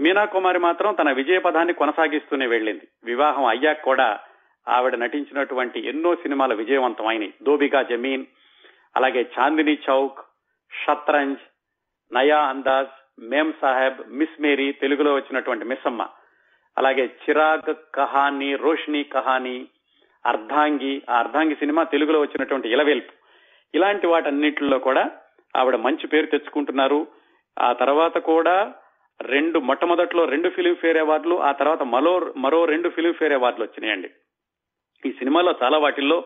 [0.01, 2.88] మీనాకుమారి మాత్రం తన విజయ పదాన్ని కొనసాగిస్తూనే వెళ్ళింది.
[3.05, 4.20] వివాహం అయ్యాక కూడా
[4.68, 8.27] ఆవిడ నటించినటువంటి ఎన్నో సినిమాలు విజయవంతం అయినాయి దోబిగా జమీన్
[8.96, 10.18] అలాగే చాందినీ చౌక్
[10.87, 11.38] షత్రంజ్
[12.14, 16.09] నయా అందాజ్ మేమ్ సాహెబ్ మిస్ మేరీ తెలుగులో వచ్చినటువంటి మిస్సమ్మ.
[16.78, 19.66] అలాగే చిరాగ్ కహానీ రోషిని కహానీ
[20.26, 23.12] అర్ధాంగి ఆ అర్ధాంగి సినిమా తెలుగులో వచ్చినటువంటి ఇలవేల్పు.
[23.74, 25.10] ఇలాంటి వాటన్నిటిలో కూడా
[25.56, 27.06] ఆవిడ మంచి పేరు తెచ్చుకుంటున్నారు.
[27.58, 28.74] ఆ తర్వాత కూడా
[29.20, 34.10] రెండు మొట్టమొదట్లో రెండు ఫిలింఫేర్ అవార్డులు ఆ తర్వాత మరో మరో రెండు ఫిలింఫేర్ అవార్డులు వచ్చినాయండి.
[35.06, 36.24] ఈ సినిమాలో చాలా వాటిల్లో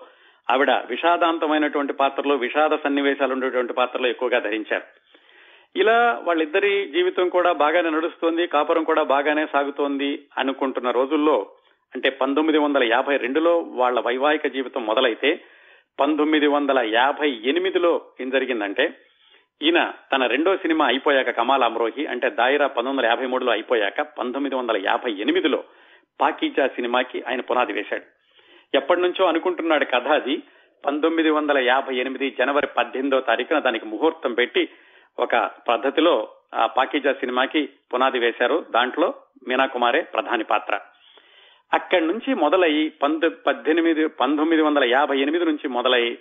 [0.51, 5.00] ఆవిడ విషాదాంతమైనటువంటి పాత్రలో విషాద సన్నివేశాలు ఉండేటువంటి పాత్రలో ఎక్కువగా ధరించారు.
[5.77, 11.37] ఇలా వాళ్ళిద్దరి జీవితం కూడా బాగానే నడుస్తోంది కాపురం కూడా బాగానే సాగుతోంది అనుకుంటున్న రోజుల్లో
[11.95, 15.31] అంటే పంతొమ్మిది వందల యాభై రెండులో వాళ్ళ వైవాహిక జీవితం మొదలైతే
[15.99, 18.85] పంతొమ్మిది వందల యాభై ఎనిమిదిలో ఏం జరిగిందంటే
[19.61, 19.81] ఈయన
[20.13, 24.77] తన రెండో సినిమా అయిపోయాక కమాల్ అమ్రోహి అంటే దాయిరా పంతొమ్మిది వందల యాభై మూడులో అయిపోయాక పంతొమ్మిది వందల
[24.87, 25.61] యాభై ఎనిమిదిలో
[26.21, 28.07] పాకీజా సినిమాకి ఆయన పునాది వేశాడు.
[28.75, 30.37] ఎప్పటి నుంచో అనుకుంటున్నాడు కథ అది
[30.85, 34.63] పంతొమ్మిది వందల యాభై ఎనిమిది జనవరి పద్దెనిమిదో తారీఖున దానికి ముహూర్తం పెట్టి
[35.19, 38.67] ఒక పద్ధతిలో ఆ పాకీజా సినిమాకి పునాది వేశారు.
[38.71, 39.15] దాంట్లో
[39.49, 40.81] మీనాకుమారే ప్రధాని పాత్ర.
[41.73, 46.13] అక్కడి నుంచి మొదలై పంతొ పద్దెనిమిది పంతొమ్మిది వందల యాభై ఎనిమిది నుంచి మొదలై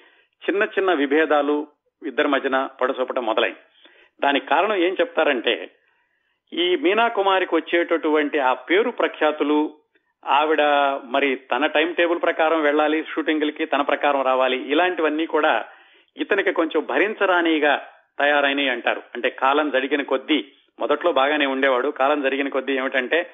[0.44, 1.68] చిన్న చిన్న విభేదాలు
[2.04, 3.52] ఇద్దరి మధ్యన పొడసొపట మొదలై
[4.22, 5.72] దానికి కారణం ఏం చెప్తారంటే
[6.54, 9.74] ఈ మీనాకుమారికి వచ్చేటటువంటి ఆ పేరు ప్రఖ్యాతులు
[10.26, 10.62] ఆవిడ
[11.04, 15.66] మరి తన టైం టేబుల్ ప్రకారం వెళ్ళాలి షూటింగ్లకి తన ప్రకారం రావాలి ఇలాంటివన్నీ కూడా
[16.18, 17.88] ఇతనికి కొంచెం భరించరానిగా
[18.20, 19.02] తయారైనవి అంటారు.
[19.16, 20.46] అంటే కాలం జరిగిన కొద్దీ
[20.80, 21.88] మొదట్లో బాగానే ఉండేవాడు.
[21.88, 23.30] కాలం జరిగిన కొద్దీ ఏమిటంటే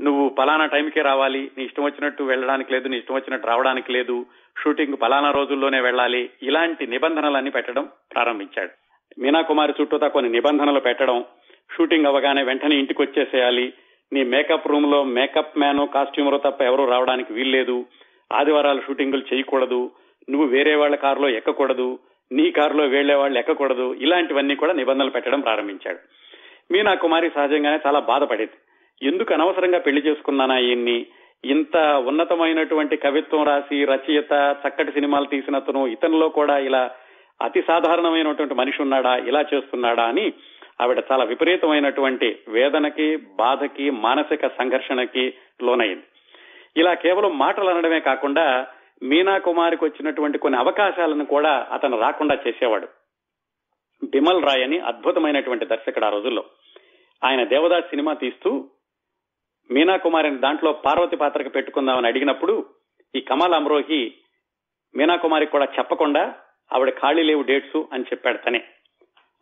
[0.00, 4.26] నువ్వు పలానా టైంకి రావాలి నీ ఇష్టం వచ్చినట్టు వెళ్ళడానికి లేదు నీ ఇష్టం వచ్చినట్టు రావడానికి లేదు
[4.62, 8.70] షూటింగ్ పలానా రోజుల్లోనే వెళ్ళాలి ఇలాంటి నిబంధనలన్నీ పెట్టడం ప్రారంభించాడు.
[9.20, 11.24] మీనాకుమారి చుట్టూతా కొన్ని నిబంధనలు పెట్టడం
[11.76, 13.72] షూటింగ్ అవగానే వెంటనే ఇంటికి వచ్చేసేయాలి
[14.12, 17.86] నీ మేకప్ రూమ్లో మేకప్ మ్యాన్ కాస్ట్యూమర్ తప్ప ఎవరూ రావడానికి వీల్లేదు.
[18.32, 19.90] ఆదివారాలు షూటింగులు చేయకూడదు.
[20.30, 21.98] నువ్వు వేరే వాళ్ళ కారులో ఎక్కకూడదు.
[22.32, 23.94] నీ కారులో వెళ్ళే వాళ్ళు ఎక్కకూడదు.
[23.94, 25.98] ఇలాంటివన్నీ కూడా నిబంధనలు పెట్టడం ప్రారంభించాడు.
[26.72, 28.52] మీనా కుమారి సహజంగానే చాలా బాధపడేది.
[29.06, 31.06] ఎందుకు అనవసరంగా పెళ్ళి చేసుకున్నానా ఈయన్ని?
[31.44, 36.90] ఇంత ఉన్నతమైనటువంటి కవిత్వం రాసి రచయిత చక్కటి సినిమాలు తీసినతను ఇతనిలో కూడా ఇలా
[37.42, 40.32] అతి సాధారణమైనటువంటి మనిషి ఉన్నాడా ఇలా చేస్తున్నాడా అని
[40.80, 46.02] ఆవిడ చాలా విపరీతమైనటువంటి వేదనకి బాధకి మానసిక సంఘర్షణకి లోనైంది.
[46.76, 48.66] ఇలా కేవలం మాటలు అనడమే కాకుండా
[49.02, 52.88] మీనా కుమారికి వచ్చినటువంటి కొన్ని అవకాశాలను కూడా అతను రాకుండా చేసేవాడు.
[54.04, 56.44] బిమల్ రాయ్ అని అద్భుతమైనటువంటి దర్శకుడు ఆ రోజుల్లో.
[57.24, 58.70] ఆయన దేవదాస్ సినిమా తీస్తూ
[59.70, 62.66] మీనా కుమారిని దాంట్లో పార్వతి పాత్రకు పెట్టుకుందామని అడిగినప్పుడు
[63.14, 64.14] ఈ కమల్ అమ్రోహి
[64.94, 66.34] మీనా కుమారికి కూడా చెప్పకుండా
[66.72, 68.64] ఆవిడ ఖాళీ లేవు డేట్స్ అని చెప్పాడు తనే.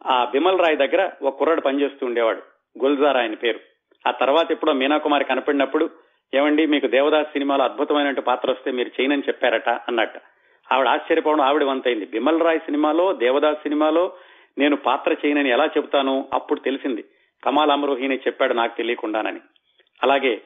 [0.07, 2.43] ఆ బిమల్ రాయ్ దగ్గర ఒక కుర్రాడు పనిచేస్తూ ఉండేవాడు
[2.79, 3.61] గుల్జార్ ఆయన పేరు.
[4.09, 5.91] ఆ తర్వాత ఎప్పుడో మీనాకుమారి కనపడినప్పుడు
[6.35, 10.17] ఏమండి మీకు దేవదాస్ సినిమాలో అద్భుతమైన పాత్ర వస్తే మీరు చేయనని చెప్పారట అన్నట్ట.
[10.73, 12.07] ఆవిడ ఆశ్చర్యపోవడం ఆవిడ వంతైంది.
[12.07, 14.13] బిమల్ రాయ్ సినిమాలో దేవదాస్ సినిమాలో
[14.59, 16.29] నేను పాత్ర చేయనని ఎలా చెబుతాను?
[16.33, 17.05] అప్పుడు తెలిసింది.
[17.45, 19.41] కమాల్ అమరోహిని చెప్పాడు నాకు తెలియకుండానని.
[20.03, 20.43] అలాగే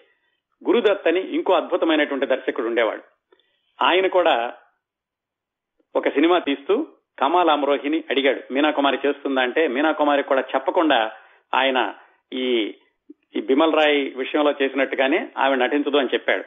[0.67, 3.03] గురుదత్ అని ఇంకో అద్భుతమైనటువంటి దర్శకుడు ఉండేవాడు.
[3.83, 4.55] ఆయన కూడా
[5.97, 6.87] ఒక సినిమా తీస్తూ
[7.19, 9.43] కమాల్ అమరోహిని అడిగాడు మీనాకుమారి చేస్తుందా?
[9.43, 11.13] అంటే మీనాకుమారి కూడా చెప్పకుండా
[11.55, 11.95] ఆయన
[12.33, 12.75] ఈ
[13.37, 16.45] ఈ బిమల్ రాయ్ విషయంలో చేసినట్టుగానే ఆమె నటించదు అని చెప్పాడు.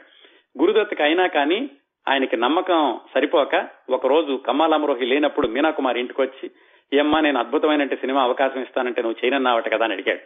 [0.59, 1.69] గురుదత్కి అయినా కానీ
[2.07, 6.51] ఆయనకి నమ్మకం సరిపోక ఒక రోజు కమాల్ అమరోహి లేనప్పుడు మీనాకుమారి ఇంటికి వచ్చి
[6.93, 10.19] ఏమ్మా నేను అద్భుతమైన సినిమా అవకాశం ఇస్తానంటే నువ్వు చేయనన్నావట కదా అని అడిగాడు.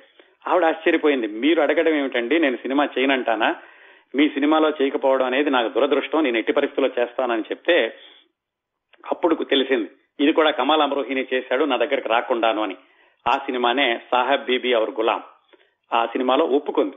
[0.50, 1.28] ఆవిడ ఆశ్చర్యపోయింది.
[1.28, 2.40] మీరు అడగడం ఏమిటండి?
[2.40, 3.56] నేను సినిమా చేయనంటానా?
[4.16, 6.24] మీ సినిమాలో చేయకపోవడం అనేది నాకు దురదృష్టం.
[6.24, 7.94] నేను ఎట్టి పరిస్థితుల్లో చేస్తానని చెప్తే
[9.12, 9.90] అప్పుడు తెలిసింది.
[10.20, 11.66] ఇది కూడా కమాల్ అమరోహిని చేశాడు.
[11.66, 12.76] నా దగ్గరికి రాకుండాను అని.
[13.28, 15.22] ఆ సినిమానే సాహెబ్ బీబీ అవర్ గులాం.
[15.94, 16.96] ఆ సినిమాలో ఒప్పుకుంది.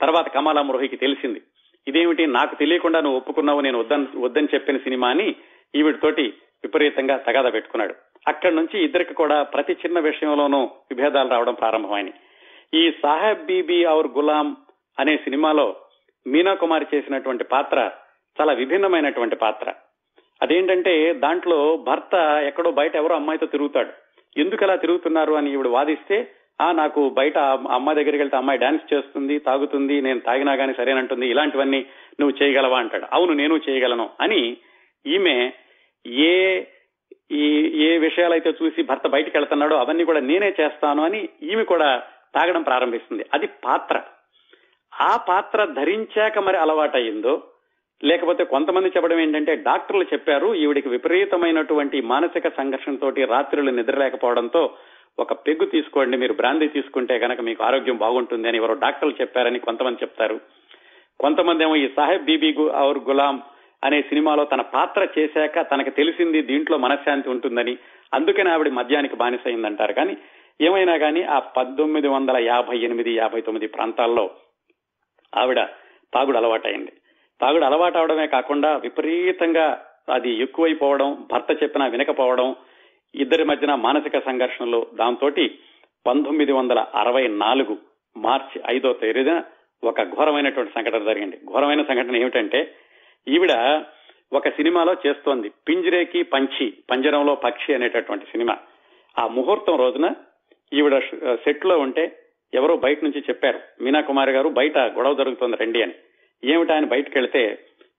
[0.00, 1.42] తర్వాత కమలా మురహికి తెలిసింది.
[1.88, 2.26] ఇదేమిటి?
[2.26, 5.34] నాకు తెలియకుండా నువ్వు ఒప్పుకున్నావు నేను వద్దని వద్దని చెప్పిన సినిమా అని
[5.74, 6.22] ఈవిడితోటి
[6.64, 7.94] విపరీతంగా తగాద పెట్టుకున్నాడు.
[8.28, 12.12] అక్కడి నుంచి ఇద్దరికి కూడా ప్రతి చిన్న విషయంలోనూ విభేదాలు రావడం ప్రారంభమైనవి
[12.74, 14.56] ఈ సాహెబ్ బీబీ ఔర్ గులాం
[14.98, 15.76] అనే సినిమాలో
[16.26, 17.90] మీనా కుమారి చేసినటువంటి పాత్ర
[18.40, 19.72] చాలా విభిన్నమైనటువంటి పాత్ర.
[20.42, 22.14] అదేంటంటే దాంట్లో భర్త
[22.46, 23.90] ఎక్కడో బయట ఎవరో అమ్మాయితో తిరుగుతాడు.
[24.40, 25.32] ఎందుకు అలా తిరుగుతున్నారు?
[25.32, 30.52] అని ఈవిడ వాదిస్తే ఆ నాకు బయట అమ్మాయి దగ్గరికి వెళ్తే అమ్మాయి డాన్స్ చేస్తుంది తాగుతుంది నేను తాగినా
[30.52, 31.86] గానీ సరేనంటుంది ఇలాంటివన్నీ
[32.20, 32.78] నువ్వు చేయగలవా?
[32.78, 33.06] అంటాడు.
[33.12, 34.56] అవును నేను చేయగలను అని
[35.06, 35.52] ఈమె
[36.06, 36.64] ఏ
[37.32, 37.46] ఈ
[37.84, 42.02] ఏ విషయాలైతే చూసి భర్త బయటకు వెళ్తున్నాడో అవన్నీ కూడా నేనే చేస్తాను అని ఈమె కూడా
[42.34, 43.26] తాగడం ప్రారంభిస్తుంది.
[43.34, 44.02] అది పాత్ర.
[45.00, 47.42] ఆ పాత్ర ధరించాక మరి అలవాటయ్యిందో
[48.04, 54.74] లేకపోతే కొంతమంది చెప్పడం ఏంటంటే డాక్టర్లు చెప్పారు ఈవిడికి విపరీతమైనటువంటి మానసిక సంఘర్షణతోటి రాత్రులు నిద్ర లేకపోవడంతో
[55.18, 59.98] ఒక పెగ్గు తీసుకోండి మీరు బ్రాందీ తీసుకుంటే కనుక మీకు ఆరోగ్యం బాగుంటుంది అని ఎవరో డాక్టర్లు చెప్పారని కొంతమంది
[60.02, 60.40] చెప్తారు.
[61.20, 63.42] కొంతమంది ఏమో ఈ సాహెబ్ బీబీ ఔర్ గులాం
[63.84, 67.78] అనే సినిమాలో తన పాత్ర చేశాక తనకు తెలిసింది దీంట్లో మనశ్శాంతి ఉంటుందని
[68.14, 69.92] అందుకని ఆవిడ మద్యానికి బానిసైందంటారు.
[69.92, 70.16] కానీ
[70.60, 74.30] ఏమైనా కానీ ఆ పద్దొమ్మిది వందల యాభై ఎనిమిది యాభై తొమ్మిది ప్రాంతాల్లో
[75.36, 75.60] ఆవిడ
[76.14, 76.92] తాగుడు అలవాటైంది.
[77.40, 82.54] తాగుడు అలవాటు అవడమే కాకుండా విపరీతంగా అది ఎక్కువైపోవడం భర్త చెప్పినా వినకపోవడం
[83.14, 85.30] ఇద్దరి మధ్యన మానసిక సంఘర్షణలు దాంతో
[86.06, 87.78] పంతొమ్మిది వందల అరవై నాలుగు
[88.16, 89.42] మార్చి ఐదో తేదీన
[89.84, 91.36] ఒక ఘోరమైనటువంటి సంఘటన జరిగింది.
[91.36, 92.74] ఘోరమైన సంఘటన ఏమిటంటే
[93.28, 93.82] ఈవిడ
[94.32, 95.48] ఒక సినిమాలో చేస్తోంది.
[95.68, 98.58] పింజరేకి పంచి పంజరంలో పక్షి అనేటటువంటి సినిమా.
[99.18, 100.14] ఆ ముహూర్తం రోజున
[100.72, 100.98] ఈవిడ
[101.34, 102.16] సెట్లో ఉంటే
[102.54, 105.94] ఎవరో బయట నుంచి చెప్పారు మీనా కుమారి గారు బయట గొడవ జరుగుతోంది రండి అని.
[106.44, 107.18] ఏమిటా ఆయన బయటకు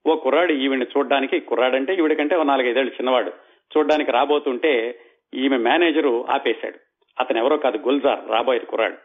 [0.10, 3.32] ఓ కుర్రాడు ఈవిడిని చూడడానికి కుర్రాడంటే ఈవిడకంటే ఓ నాలుగైదేళ్ళు చిన్నవాడు.
[3.78, 5.00] చూడడానికి రాబోతుంటే
[5.34, 6.80] ఈమె మేనేజరు ఆపేశాడు.
[7.20, 8.96] అతను ఎవరో కాదు గుల్జార్ రాబోయే కుర్రాడు.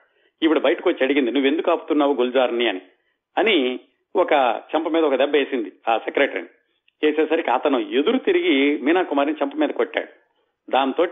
[0.42, 2.68] ఇప్పుడు బయటకు వచ్చి అడిగింది నువ్వు ఎందుకు ఆపుతున్నావు గుల్జార్ని?
[2.68, 2.81] అని.
[3.38, 3.81] అని
[4.16, 4.33] ఒక
[4.74, 6.46] చెంప మీద ఒక దెబ్బ వేసింది ఆ సెక్రటరీని
[7.05, 10.09] చేసేసరికి అతను ఎదురు తిరిగి మీనా కుమారిని చెంప మీద కొట్టాడు.
[10.70, 11.07] దాంతో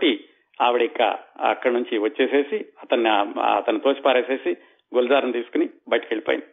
[0.61, 1.01] ఆవిడ ఇక
[1.39, 3.09] అక్కడి నుంచి వచ్చేసేసి అతన్ని
[3.41, 4.57] అతను తోసిపారేసేసి
[4.95, 6.45] గుల్జార్ని తీసుకుని బయటకు వెళ్ళిపోయింది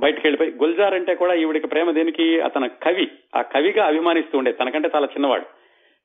[0.00, 2.40] బయటకు వెళ్ళిపోయి గుల్జార్ అంటే కూడా ఈవిడికి ప్రేమ దేనికి?
[2.40, 3.08] అతను కవి.
[3.34, 5.44] ఆ కవిగా అభిమానిస్తూ ఉండే తనకంటే చాలా చిన్నవాడు.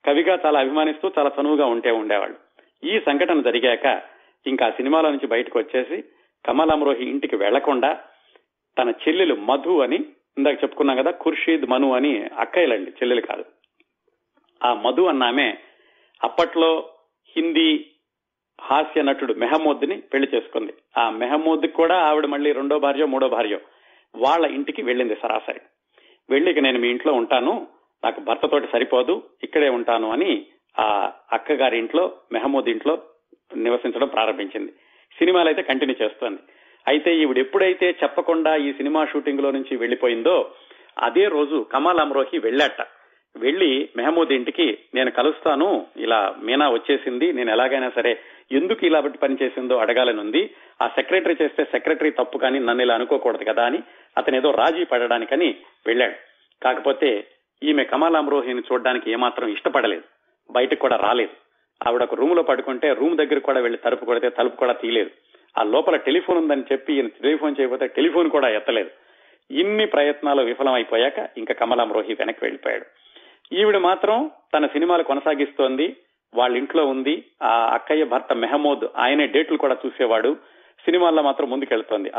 [0.05, 2.37] కవిగా చాలా అభిమానిస్తూ చాలా చనువుగా ఉంటే ఉండేవాళ్ళు.
[2.83, 4.01] ఈ సంఘటన జరిగాక
[4.47, 6.03] ఇంకా సినిమాలో నుంచి బయటకు వచ్చేసి
[6.45, 7.99] కమల్ ఇంటికి వెళ్ళకుండా
[8.77, 10.05] తన చెల్లెలు మధు అని
[10.37, 13.45] ఇందాక చెప్పుకున్నాం కదా ఖుర్షీద్ మను అని అక్కయ్యలండి చెల్లెలు కాదు.
[14.63, 15.57] ఆ మధు అన్నామే
[16.23, 16.89] అప్పట్లో
[17.37, 17.85] హిందీ
[18.61, 20.73] హాస్య నటుడు మెహమూద్ని పెళ్ళి చేసుకుంది.
[20.97, 23.59] ఆ మెహమూద్ కూడా ఆవిడ మళ్ళీ రెండో భార్య మూడో భార్య
[24.15, 25.59] వాళ్ళ ఇంటికి వెళ్ళింది సరాసరి.
[26.29, 27.67] వెళ్ళిక నేను మీ ఇంట్లో ఉంటాను
[28.03, 30.45] నాకు భర్తతోటి సరిపోదు ఇక్కడే ఉంటాను అని
[30.79, 32.99] ఆ అక్కగారి ఇంట్లో మెహమూద్ ఇంట్లో
[33.55, 34.71] నివసించడం ప్రారంభించింది.
[35.19, 36.39] సినిమాలు అయితే కంటిన్యూ చేస్తోంది.
[36.87, 40.51] అయితే ఈవిడ ఎప్పుడైతే చెప్పకుండా ఈ సినిమా షూటింగ్లో నుంచి వెళ్ళిపోయిందో
[40.99, 42.81] అదే రోజు కమాల్ అమ్రోహి వెళ్ళాట.
[43.35, 48.19] వెళ్ళి మెహమూద్ ఇంటికి నేను కలుస్తాను ఇలా మీనా వచ్చేసింది నేను ఎలాగైనా సరే
[48.51, 50.55] ఎందుకు ఇలా పని చేసిందో అడగాలని ఉంది.
[50.81, 53.79] ఆ సెక్రటరీ చేస్తే సెక్రటరీ తప్పు కానీ నన్ను ఇలా అనుకోకూడదు కదా అని
[54.17, 55.55] అతను ఏదో రాజీ పడడానికని
[55.87, 56.13] వెళ్ళాడు.
[56.63, 57.27] కాకపోతే
[57.63, 60.01] ఈమె కమలామ్రోహిని అమ్రోహిని చూడడానికి ఏమాత్రం ఇష్టపడలేదు.
[60.51, 61.29] బయటకు కూడా రాలేదు.
[61.87, 65.09] ఆవిడ ఒక రూమ్లో పడుకుంటే రూమ్ దగ్గర కూడా వెళ్ళి తలుపు కొడితే తలుపు కూడా తీయలేదు.
[65.57, 68.89] ఆ లోపల టెలిఫోన్ ఉందని చెప్పి ఈయన టెలిఫోన్ చేయకపోతే టెలిఫోన్ కూడా ఎత్తలేదు.
[69.51, 72.85] ఇన్ని ప్రయత్నాలు విఫలమైపోయాక ఇంకా కమలాం రోహి వెనక్కి వెళ్ళిపోయాడు
[73.55, 75.95] ఈవిడ మాత్రం తన సినిమాలు కొనసాగిస్తోంది
[76.33, 77.23] వాళ్ళ ఇంట్లో ఉంది.
[77.43, 80.37] ఆ అక్కయ్య భర్త మెహమూద్ ఆయనే డేట్లు కూడా చూసేవాడు.
[80.85, 82.11] సినిమాల్లో మాత్రం ముందుకెళ్తోంది.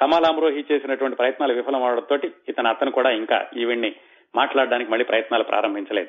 [0.00, 3.94] కమలామ్రోహి చేసినటువంటి ప్రయత్నాలు విఫలం అవడంతో ఇతను అతను కూడా ఇంకా ఈవిడ్ని
[4.34, 6.08] మాట్లాడడానికి మళ్ళీ ప్రయత్నాలు ప్రారంభించలేదు.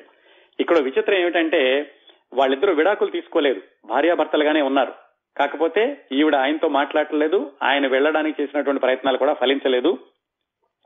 [0.60, 1.90] ఇక్కడ విచిత్రం ఏమిటంటే
[2.34, 3.60] వాళ్ళిద్దరూ విడాకులు తీసుకోలేదు.
[3.86, 4.92] భార్యాభర్తలుగానే ఉన్నారు.
[5.36, 9.98] కాకపోతే ఈవిడ ఆయనతో మాట్లాడలేదు ఆయన వెళ్ళడానికి చేసినటువంటి ప్రయత్నాలు కూడా ఫలించలేదు.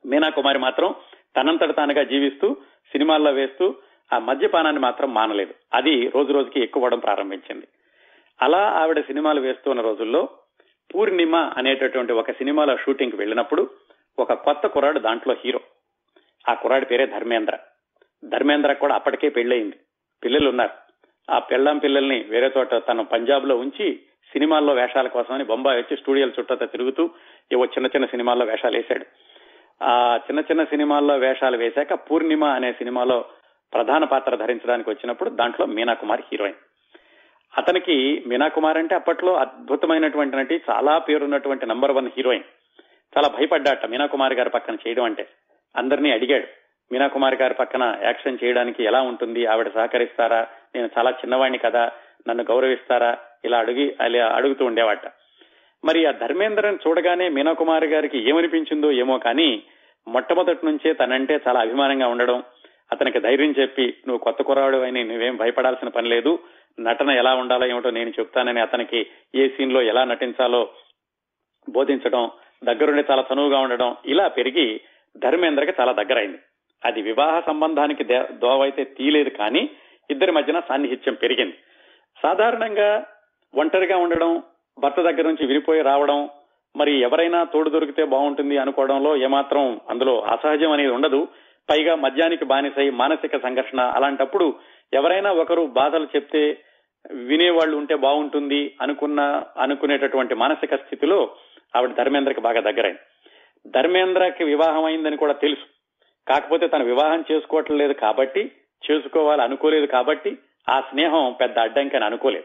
[0.06, 0.94] మీనా కుమారి మాత్రం
[1.36, 2.54] తనంతట తానుగా జీవిస్తూ
[2.92, 3.74] సినిమాల్లో వేస్తూ
[4.12, 5.54] ఆ మద్యపానాన్ని మాత్రం మానలేదు.
[5.74, 7.66] అది రోజు రోజుకి ఎక్కువడం ప్రారంభించింది.
[8.42, 10.28] అలా ఆవిడ సినిమాలు వేస్తున్న రోజుల్లో
[10.94, 13.70] పూర్ణిమ అనేటటువంటి ఒక సినిమాలో షూటింగ్కి వెళ్ళినప్పుడు
[14.18, 15.60] ఒక కొత్త కుర్రాడు దాంట్లో హీరో.
[16.48, 17.58] ఆ కుర్రాడి పేరే ధర్మేంద్ర.
[18.24, 19.76] ధర్మేంద్ర కూడా అప్పటికే పెళ్ళయింది.
[20.24, 20.88] పిల్లలు ఉన్నారు
[21.30, 24.00] ఆ పెళ్ళం పిల్లల్ని వేరే చోట తను పంజాబ్లో ఉంచి
[24.32, 27.10] సినిమాల్లో వేషాల కోసమని బొంబాయి వచ్చి స్టూడియోల చుట్టూ తిరుగుతూ
[27.52, 29.06] ఏవో చిన్న చిన్న సినిమాల్లో వేషాలు వేశాడు.
[29.82, 33.24] ఆ చిన్న చిన్న సినిమాల్లో వేషాలు వేశాక పూర్ణిమ అనే సినిమాలో
[33.74, 36.56] ప్రధాన పాత్ర ధరించడానికి వచ్చినప్పుడు దాంట్లో మీనా కుమార్ హీరోయిన్.
[37.58, 42.44] అతనికి మీనా కుమార్ అంటే అప్పట్లో అద్భుతమైనటువంటి నటి చాలా పేరున్నటువంటి నంబర్ వన్ హీరోయిన్.
[43.18, 45.28] చాలా భయపడ్డాట మీనా కుమార్ గారి పక్కన చేయడం అంటే.
[45.76, 46.46] అందరినీ అడిగాడు.
[46.92, 49.46] మీనాకుమారి గారి పక్కన యాక్షన్ చేయడానికి ఎలా ఉంటుంది?
[49.46, 50.46] ఆవిడ సహకరిస్తారా?
[50.74, 51.92] నేను చాలా చిన్నవాడిని కదా
[52.28, 53.18] నన్ను గౌరవిస్తారా?
[53.44, 55.06] ఇలా అడిగి అలా అడుగుతూ ఉండేవాట.
[55.84, 59.62] మరి ఆ ధర్మేంద్రని చూడగానే మీనాకుమారి గారికి ఏమనిపించిందో ఏమో కానీ
[60.08, 62.42] మొట్టమొదటి నుంచే తనంటే చాలా అభిమానంగా ఉండడం
[62.92, 66.38] అతనికి ధైర్యం చెప్పి నువ్వు కొత్త కురాడు అని నువ్వేం భయపడాల్సిన పని లేదు.
[66.80, 70.68] నటన ఎలా ఉండాలో ఏమిటో నేను చెప్తానని అతనికి ఏ సీన్లో ఎలా నటించాలో
[71.70, 72.30] బోధించడం
[72.64, 74.80] దగ్గరుండి చాలా చనువుగా ఉండడం ఇలా పెరిగి
[75.24, 76.38] ధర్మేంద్రకి చాలా దగ్గరైంది.
[76.84, 79.70] అది వివాహ సంబంధానికి దోవైతే తీలేదు కానీ
[80.10, 81.56] ఇద్దరి మధ్యన సాన్నిహిత్యం పెరిగింది.
[82.22, 83.06] సాధారణంగా
[83.54, 84.42] ఒంటరిగా ఉండడం
[84.78, 86.28] భర్త దగ్గర నుంచి విడిపోయి రావడం
[86.76, 91.28] మరి ఎవరైనా తోడు దొరికితే బాగుంటుంది అనుకోవడంలో ఏమాత్రం అందులో అసహజం అనేది ఉండదు.
[91.70, 94.54] పైగా మద్యానికి బానిసై మానసిక సంఘర్షణ అలాంటప్పుడు
[94.94, 96.42] ఎవరైనా ఒకరు బాధలు చెప్తే
[97.10, 99.20] వినేవాళ్ళు ఉంటే బాగుంటుంది అనుకున్న
[99.58, 101.18] అనుకునేటటువంటి మానసిక స్థితిలో
[101.76, 103.02] ఆవిడ ధర్మేంద్రకి బాగా దగ్గరైంది.
[103.66, 105.66] ధర్మేంద్రకి వివాహం అయిందని కూడా తెలుసు.
[106.28, 108.52] కాకపోతే తన వివాహం చేసుకోవటం లేదు కాబట్టి
[108.90, 112.44] చేసుకోవాలి అనుకోలేదు కాబట్టి ఆ స్నేహం పెద్ద అడ్డంకి అని అనుకోలేదు.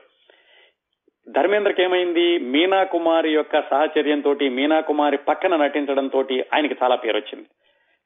[1.29, 6.19] ధర్మేంద్రకి ఏమైంది మీనా కుమారి యొక్క సాహచర్యంతో మీనా కుమారి పక్కన నటించడంతో
[6.53, 7.47] ఆయనకి చాలా పేరు వచ్చింది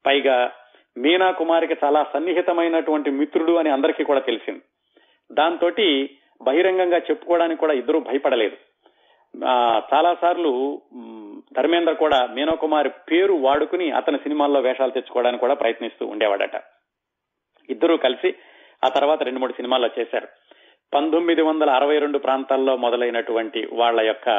[0.06, 0.52] పైగా
[0.98, 4.62] మీనా కుమారికి చాలా సన్నిహితమైనటువంటి మిత్రుడు అని అందరికీ కూడా తెలిసింది.
[5.32, 5.70] దాంతో
[6.42, 8.58] బహిరంగంగా చెప్పుకోవడానికి కూడా ఇద్దరు భయపడలేదు.
[9.94, 10.82] చాలా సార్లు
[11.54, 16.62] ధర్మేంద్ర కూడా మీనా కుమారి పేరు వాడుకుని అతని సినిమాల్లో వేషాలు తెచ్చుకోవడానికి కూడా ప్రయత్నిస్తూ ఉండేవాడట.
[17.70, 18.36] ఇద్దరూ కలిసి
[18.86, 20.28] ఆ తర్వాత రెండు మూడు సినిమాల్లో చేశారు.
[20.94, 24.30] పంతొమ్మిది వందల అరవై రెండు ప్రాంతాల్లో మొదలైనటువంటి వాళ్ళ యొక్క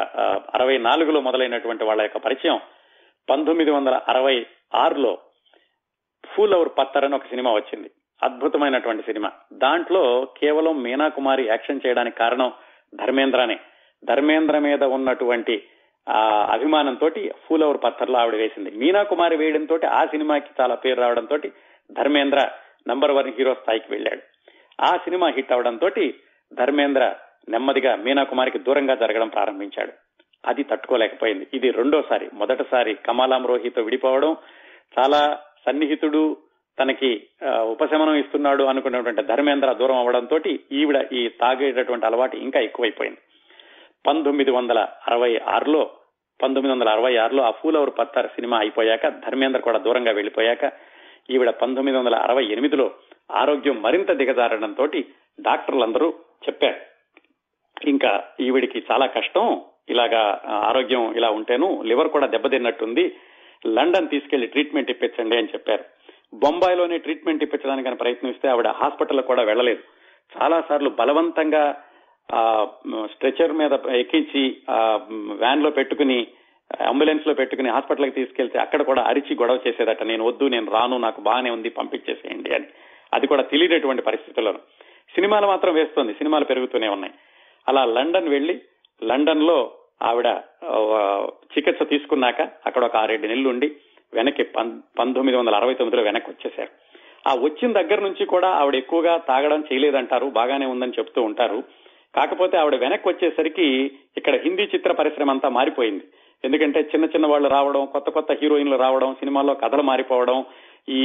[0.55, 2.61] అరవై నాలుగులో మొదలైనటువంటి వాళ్ళ యొక్క పరిచయం
[3.31, 5.19] పంతొమ్మిది వందల అరవై ఆరులో
[6.27, 7.91] ఫూల్ అవర్ పత్తర్ అని ఒక సినిమా వచ్చింది.
[8.23, 9.33] అద్భుతమైనటువంటి సినిమా.
[9.53, 12.53] దాంట్లో కేవలం మీనా కుమారి యాక్షన్ చేయడానికి కారణం
[12.95, 13.59] ధర్మేంద్రనే.
[14.05, 15.63] ధర్మేంద్ర మీద ఉన్నటువంటి
[16.09, 17.11] ఆ అభిమానంతో
[17.47, 18.71] ఫూల్ అవర్ పత్తర్లో ఆవిడ వేసింది.
[18.71, 21.37] మీనా కుమారి వేయడంతో ఆ సినిమాకి చాలా పేరు రావడంతో
[21.93, 22.51] ధర్మేంద్ర
[22.89, 24.23] నంబర్ వన్ హీరో స్థాయికి వెళ్ళాడు.
[24.81, 25.91] ఆ సినిమా హిట్ అవడంతో
[26.53, 27.15] ధర్మేంద్ర
[27.49, 29.93] నెమ్మదిగా మీనా కుమారికి దూరంగా జరగడం ప్రారంభించాడు.
[30.47, 31.47] అది తట్టుకోలేకపోయింది.
[31.55, 32.31] ఇది రెండోసారి.
[32.33, 34.37] మొదటిసారి కమాలాం రోహితో విడిపోవడం
[34.99, 36.37] చాలా సన్నిహితుడు
[36.81, 40.41] తనకి ఉపశమనం ఇస్తున్నాడు అనుకున్నటువంటి ధర్మేంద్ర దూరం అవడంతో
[40.73, 43.19] ఈవిడ ఈ తాగేటటువంటి అలవాటు ఇంకా ఎక్కువైపోయింది.
[44.07, 45.91] పంతొమ్మిది వందల అరవై ఆరులో
[46.41, 50.65] పంతొమ్మిది వందల అరవై ఆరులో ఆ ఫూల్ అవర్ పత్తార్ సినిమా అయిపోయాక ధర్మేంద్ర కూడా దూరంగా వెళ్ళిపోయాక
[51.31, 52.91] ఈవిడ పంతొమ్మిది వందల అరవై ఎనిమిదిలో
[53.31, 54.87] ఆరోగ్యం మరింత దిగజారడంతో
[55.41, 56.15] డాక్టర్లందరూ
[56.49, 56.79] చెప్పారు.
[57.89, 63.17] ఇంకా ఈవిడికి చాలా కష్టం ఇలాగా ఆరోగ్యం ఇలా ఉంటేను లివర్ కూడా దెబ్బతిన్నట్టుంది
[63.67, 65.85] లండన్ తీసుకెళ్ళి ట్రీట్మెంట్ ఇప్పించండి అని చెప్పారు.
[66.35, 69.83] బొంబాయిలోనే ట్రీట్మెంట్ ఇప్పించడానికి ప్రయత్నిస్తే ఆవిడ హాస్పిటల్ కూడా వెళ్ళలేదు.
[70.33, 71.83] చాలా సార్లు బలవంతంగా
[72.35, 72.67] ఆ
[73.05, 76.27] స్ట్రెచర్ మీద ఎక్కించి ఆ వ్యాన్లో పెట్టుకుని
[76.81, 80.03] అంబులెన్స్లో పెట్టుకుని హాస్పిటల్కి తీసుకెళ్తే అక్కడ కూడా అరిచి గొడవ చేసేదట.
[80.03, 82.67] నేను వద్దు నేను రాను నాకు బాగానే ఉంది పంపించేసేయండి అని.
[83.15, 84.53] అది కూడా తెలియనటువంటి పరిస్థితుల్లో
[85.15, 86.13] సినిమాలు మాత్రం వేస్తోంది.
[86.13, 87.15] సినిమాలు పెరుగుతూనే ఉన్నాయి.
[87.69, 88.61] అలా లండన్ వెళ్ళి
[89.05, 90.41] లండన్లో ఆవిడ
[91.59, 93.77] చికిత్స తీసుకున్నాక అక్కడ ఒక ఆరేడు నెలలు ఉండి
[94.15, 96.71] వెనక్కి పంతొమ్మిది వందల అరవై తొమ్మిదిలో వెనక్కి వచ్చేశారు.
[97.29, 101.63] ఆ వచ్చిన దగ్గర నుంచి కూడా ఆవిడ ఎక్కువగా తాగడం చేయలేదంటారు బాగానే ఉందని చెప్తూ ఉంటారు.
[102.15, 103.67] కాకపోతే ఆవిడ వెనక్కి వచ్చేసరికి
[104.17, 106.05] ఇక్కడ హిందీ చిత్ర పరిశ్రమ అంతా మారిపోయింది.
[106.45, 110.45] ఎందుకంటే చిన్న చిన్న వాళ్ళు రావడం కొత్త కొత్త హీరోయిన్లు రావడం సినిమాల్లో కథలు మారిపోవడం
[110.89, 111.03] ఈ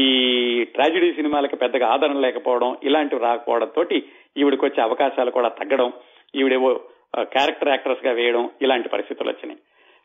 [0.64, 3.98] ట్రాజిడీ సినిమాలకి పెద్దగా ఆదరణ లేకపోవడం ఇలాంటివి రాకపోవడం తోటి
[4.38, 5.94] ఈవిడికి వచ్చే అవకాశాలు కూడా తగ్గడం
[6.36, 6.82] ఈవిడేవో
[7.18, 9.60] క్యారెక్టర్ యాక్టర్స్గా వేయడం ఇలాంటి పరిస్థితులు వచ్చినాయి.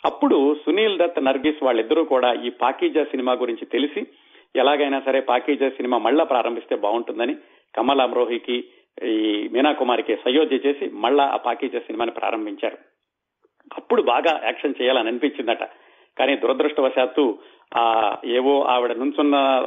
[0.04, 4.06] అప్పుడు సునీల్ దత్ నర్గిస్ వాళ్ళిద్దరూ కూడా ఈ పాకీజా సినిమా గురించి తెలిసి
[4.56, 7.34] ఎలాగైనా సరే పాకీజా సినిమా మళ్ళా ప్రారంభిస్తే బాగుంటుందని
[7.76, 8.64] కమల్ అమ్రోహికి
[9.04, 12.78] ఈ మీనాకుమారికి సయోధ్య చేసి మళ్ళా ఆ పాకీజా సినిమాని ప్రారంభించారు.
[13.76, 15.62] అప్పుడు బాగా యాక్షన్ చేయాలని అనిపించిందట.
[16.18, 17.38] కానీ దురదృష్టవశాత్తు
[17.76, 19.64] ఆ ఏవో ఆవిడ నుంచున్న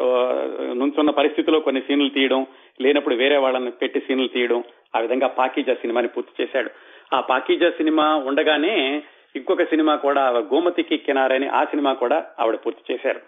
[0.74, 2.46] నుంచున్న పరిస్థితిలో కొన్ని సీన్లు తీయడం
[2.82, 4.64] లేనప్పుడు వేరే వాళ్ళని పెట్టి సీన్లు తీయడం
[4.96, 6.70] ఆ విధంగా పాకీజా సినిమాని పూర్తి చేశాడు.
[7.16, 9.04] ఆ పాకీజా సినిమా ఉండగానే
[9.36, 13.22] ఇంకొక సినిమా కూడా గోమతికి కినారని ఆ సినిమా కూడా ఆవిడ పూర్తి చేశారు.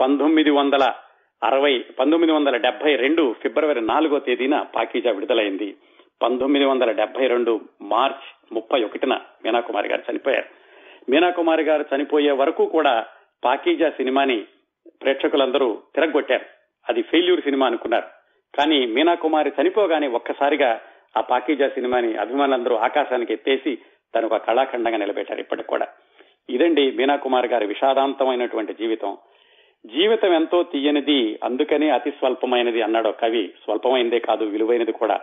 [0.00, 0.92] పంతొమ్మిది వందల
[1.44, 5.76] అరవై పంతొమ్మిది వందల డెబ్బై రెండు ఫిబ్రవరి నాలుగో తేదీన పాకీజా విడుదలైంది.
[6.22, 10.44] పంతొమ్మిది వందల డెబ్బై రెండు మార్చ్ ముప్పై ఒకటిన మీనాకుమారి గారు చనిపోయారు.
[11.10, 13.06] మీనాకుమారి గారు చనిపోయే వరకు కూడా
[13.44, 14.44] పాకీజా సినిమాని
[15.02, 16.44] ప్రేక్షకులందరూ తిరగొట్టారు.
[16.88, 18.06] అది ఫెయిల్యూర్ సినిమా అనుకున్నారు.
[18.56, 20.80] కానీ మీనాకుమారి చనిపోగానే ఒక్కసారిగా
[21.16, 23.78] ఆ పాకీజా సినిమాని అభిమానులందరూ ఆకాశానికి ఎత్తేసి
[24.14, 25.88] తను ఒక కళాఖండంగా నిలబెట్టారు ఇప్పటికి కూడా.
[26.50, 29.16] ఇదండి మీనాకుమారి గారి విషాదాంతమైనటువంటి జీవితం.
[29.86, 33.52] జీవితం ఎంతో తీయనిది అందుకనే అతి స్వల్పమైనది అన్నాడు కవి.
[33.64, 35.20] స్వల్పమైనదే కాదు విలువైనది కూడా.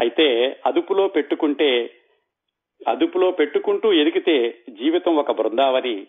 [0.00, 1.90] అయితే అదుపులో పెట్టుకుంటే
[2.88, 6.06] అదుపులో పెట్టుకుంటూ ఎదిగితే జీవితం ఒక బృందావరి.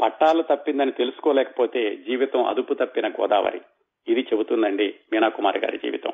[0.00, 3.60] పట్టాలు తప్పిందని తెలుసుకోలేకపోతే జీవితం అదుపు తప్పిన గోదావరి.
[4.08, 6.12] ఇది చెబుతుందండి మీనాకుమారి గారి జీవితం.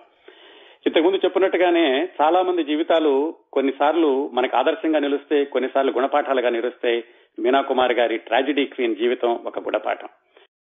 [0.87, 7.05] ఇంతకుముందు చెప్పినట్టుగానే చాలా మంది జీవితాలు కొన్నిసార్లు మనకు ఆదర్శంగా నిలుస్తాయి కొన్నిసార్లు గుణపాఠాలుగా నిలుస్తాయి.
[7.39, 10.09] మీనాకుమారి గారి ట్రాజిడీ క్వీన్ జీవితం ఒక గుణపాఠం